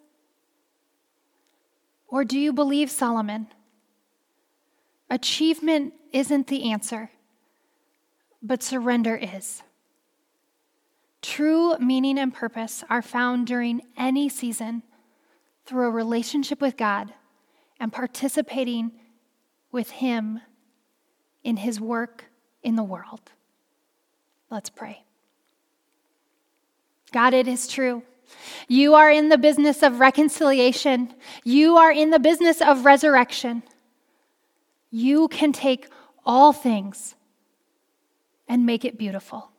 Or 2.07 2.23
do 2.23 2.37
you 2.37 2.53
believe 2.53 2.91
Solomon? 2.91 3.47
Achievement 5.09 5.93
isn't 6.11 6.47
the 6.47 6.71
answer, 6.71 7.09
but 8.41 8.61
surrender 8.61 9.15
is. 9.15 9.63
True 11.27 11.77
meaning 11.79 12.17
and 12.17 12.33
purpose 12.33 12.85
are 12.89 13.01
found 13.01 13.47
during 13.47 13.81
any 13.97 14.29
season 14.29 14.81
through 15.65 15.87
a 15.87 15.91
relationship 15.91 16.61
with 16.61 16.77
God 16.77 17.13
and 17.81 17.91
participating 17.91 18.93
with 19.69 19.89
Him 19.89 20.39
in 21.43 21.57
His 21.57 21.81
work 21.81 22.23
in 22.63 22.77
the 22.77 22.83
world. 22.83 23.19
Let's 24.49 24.69
pray. 24.69 25.03
God, 27.11 27.33
it 27.33 27.49
is 27.49 27.67
true. 27.67 28.03
You 28.69 28.93
are 28.93 29.11
in 29.11 29.27
the 29.27 29.37
business 29.37 29.83
of 29.83 29.99
reconciliation. 29.99 31.13
You 31.43 31.75
are 31.75 31.91
in 31.91 32.09
the 32.09 32.19
business 32.19 32.61
of 32.61 32.85
resurrection. 32.85 33.63
You 34.91 35.27
can 35.27 35.51
take 35.51 35.89
all 36.25 36.53
things 36.53 37.15
and 38.47 38.65
make 38.65 38.85
it 38.85 38.97
beautiful. 38.97 39.51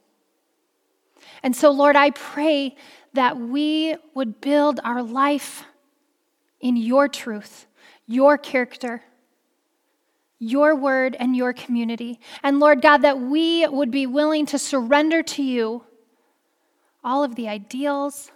And 1.43 1.55
so, 1.55 1.71
Lord, 1.71 1.97
I 1.97 2.11
pray 2.11 2.77
that 3.15 3.39
we 3.39 3.97
would 4.15 4.41
build 4.41 4.81
our 4.85 5.03
life 5.03 5.65
in 6.61 6.77
your 6.77 7.09
truth, 7.09 7.67
your 8.07 8.39
character, 8.39 9.03
your 10.39 10.75
word, 10.75 11.17
and 11.19 11.37
your 11.37 11.53
community. 11.53 12.21
And 12.43 12.61
Lord 12.61 12.83
God, 12.83 12.99
that 12.99 13.21
we 13.21 13.67
would 13.67 13.91
be 13.91 14.07
willing 14.07 14.47
to 14.47 14.59
surrender 14.59 15.23
to 15.23 15.43
you 15.43 15.85
all 17.03 17.25
of 17.25 17.35
the 17.35 17.49
ideals, 17.49 18.31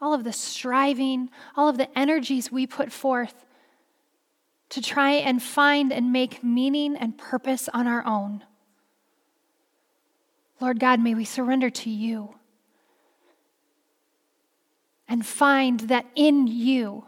all 0.00 0.14
of 0.14 0.24
the 0.24 0.32
striving, 0.32 1.30
all 1.56 1.68
of 1.68 1.78
the 1.78 1.98
energies 1.98 2.50
we 2.50 2.66
put 2.66 2.92
forth 2.92 3.44
to 4.70 4.80
try 4.80 5.12
and 5.12 5.42
find 5.42 5.92
and 5.92 6.12
make 6.12 6.42
meaning 6.42 6.96
and 6.96 7.18
purpose 7.18 7.68
on 7.72 7.86
our 7.86 8.04
own. 8.06 8.44
Lord 10.60 10.78
God, 10.78 11.00
may 11.00 11.14
we 11.14 11.24
surrender 11.24 11.70
to 11.70 11.90
you. 11.90 12.34
And 15.10 15.26
find 15.26 15.80
that 15.80 16.06
in 16.14 16.46
you 16.46 17.04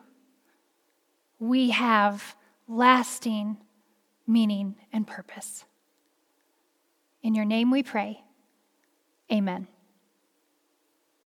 we 1.38 1.70
have 1.70 2.34
lasting 2.66 3.56
meaning 4.26 4.74
and 4.92 5.06
purpose. 5.06 5.64
In 7.22 7.34
your 7.34 7.44
name 7.44 7.70
we 7.70 7.84
pray. 7.84 8.24
Amen. 9.32 9.68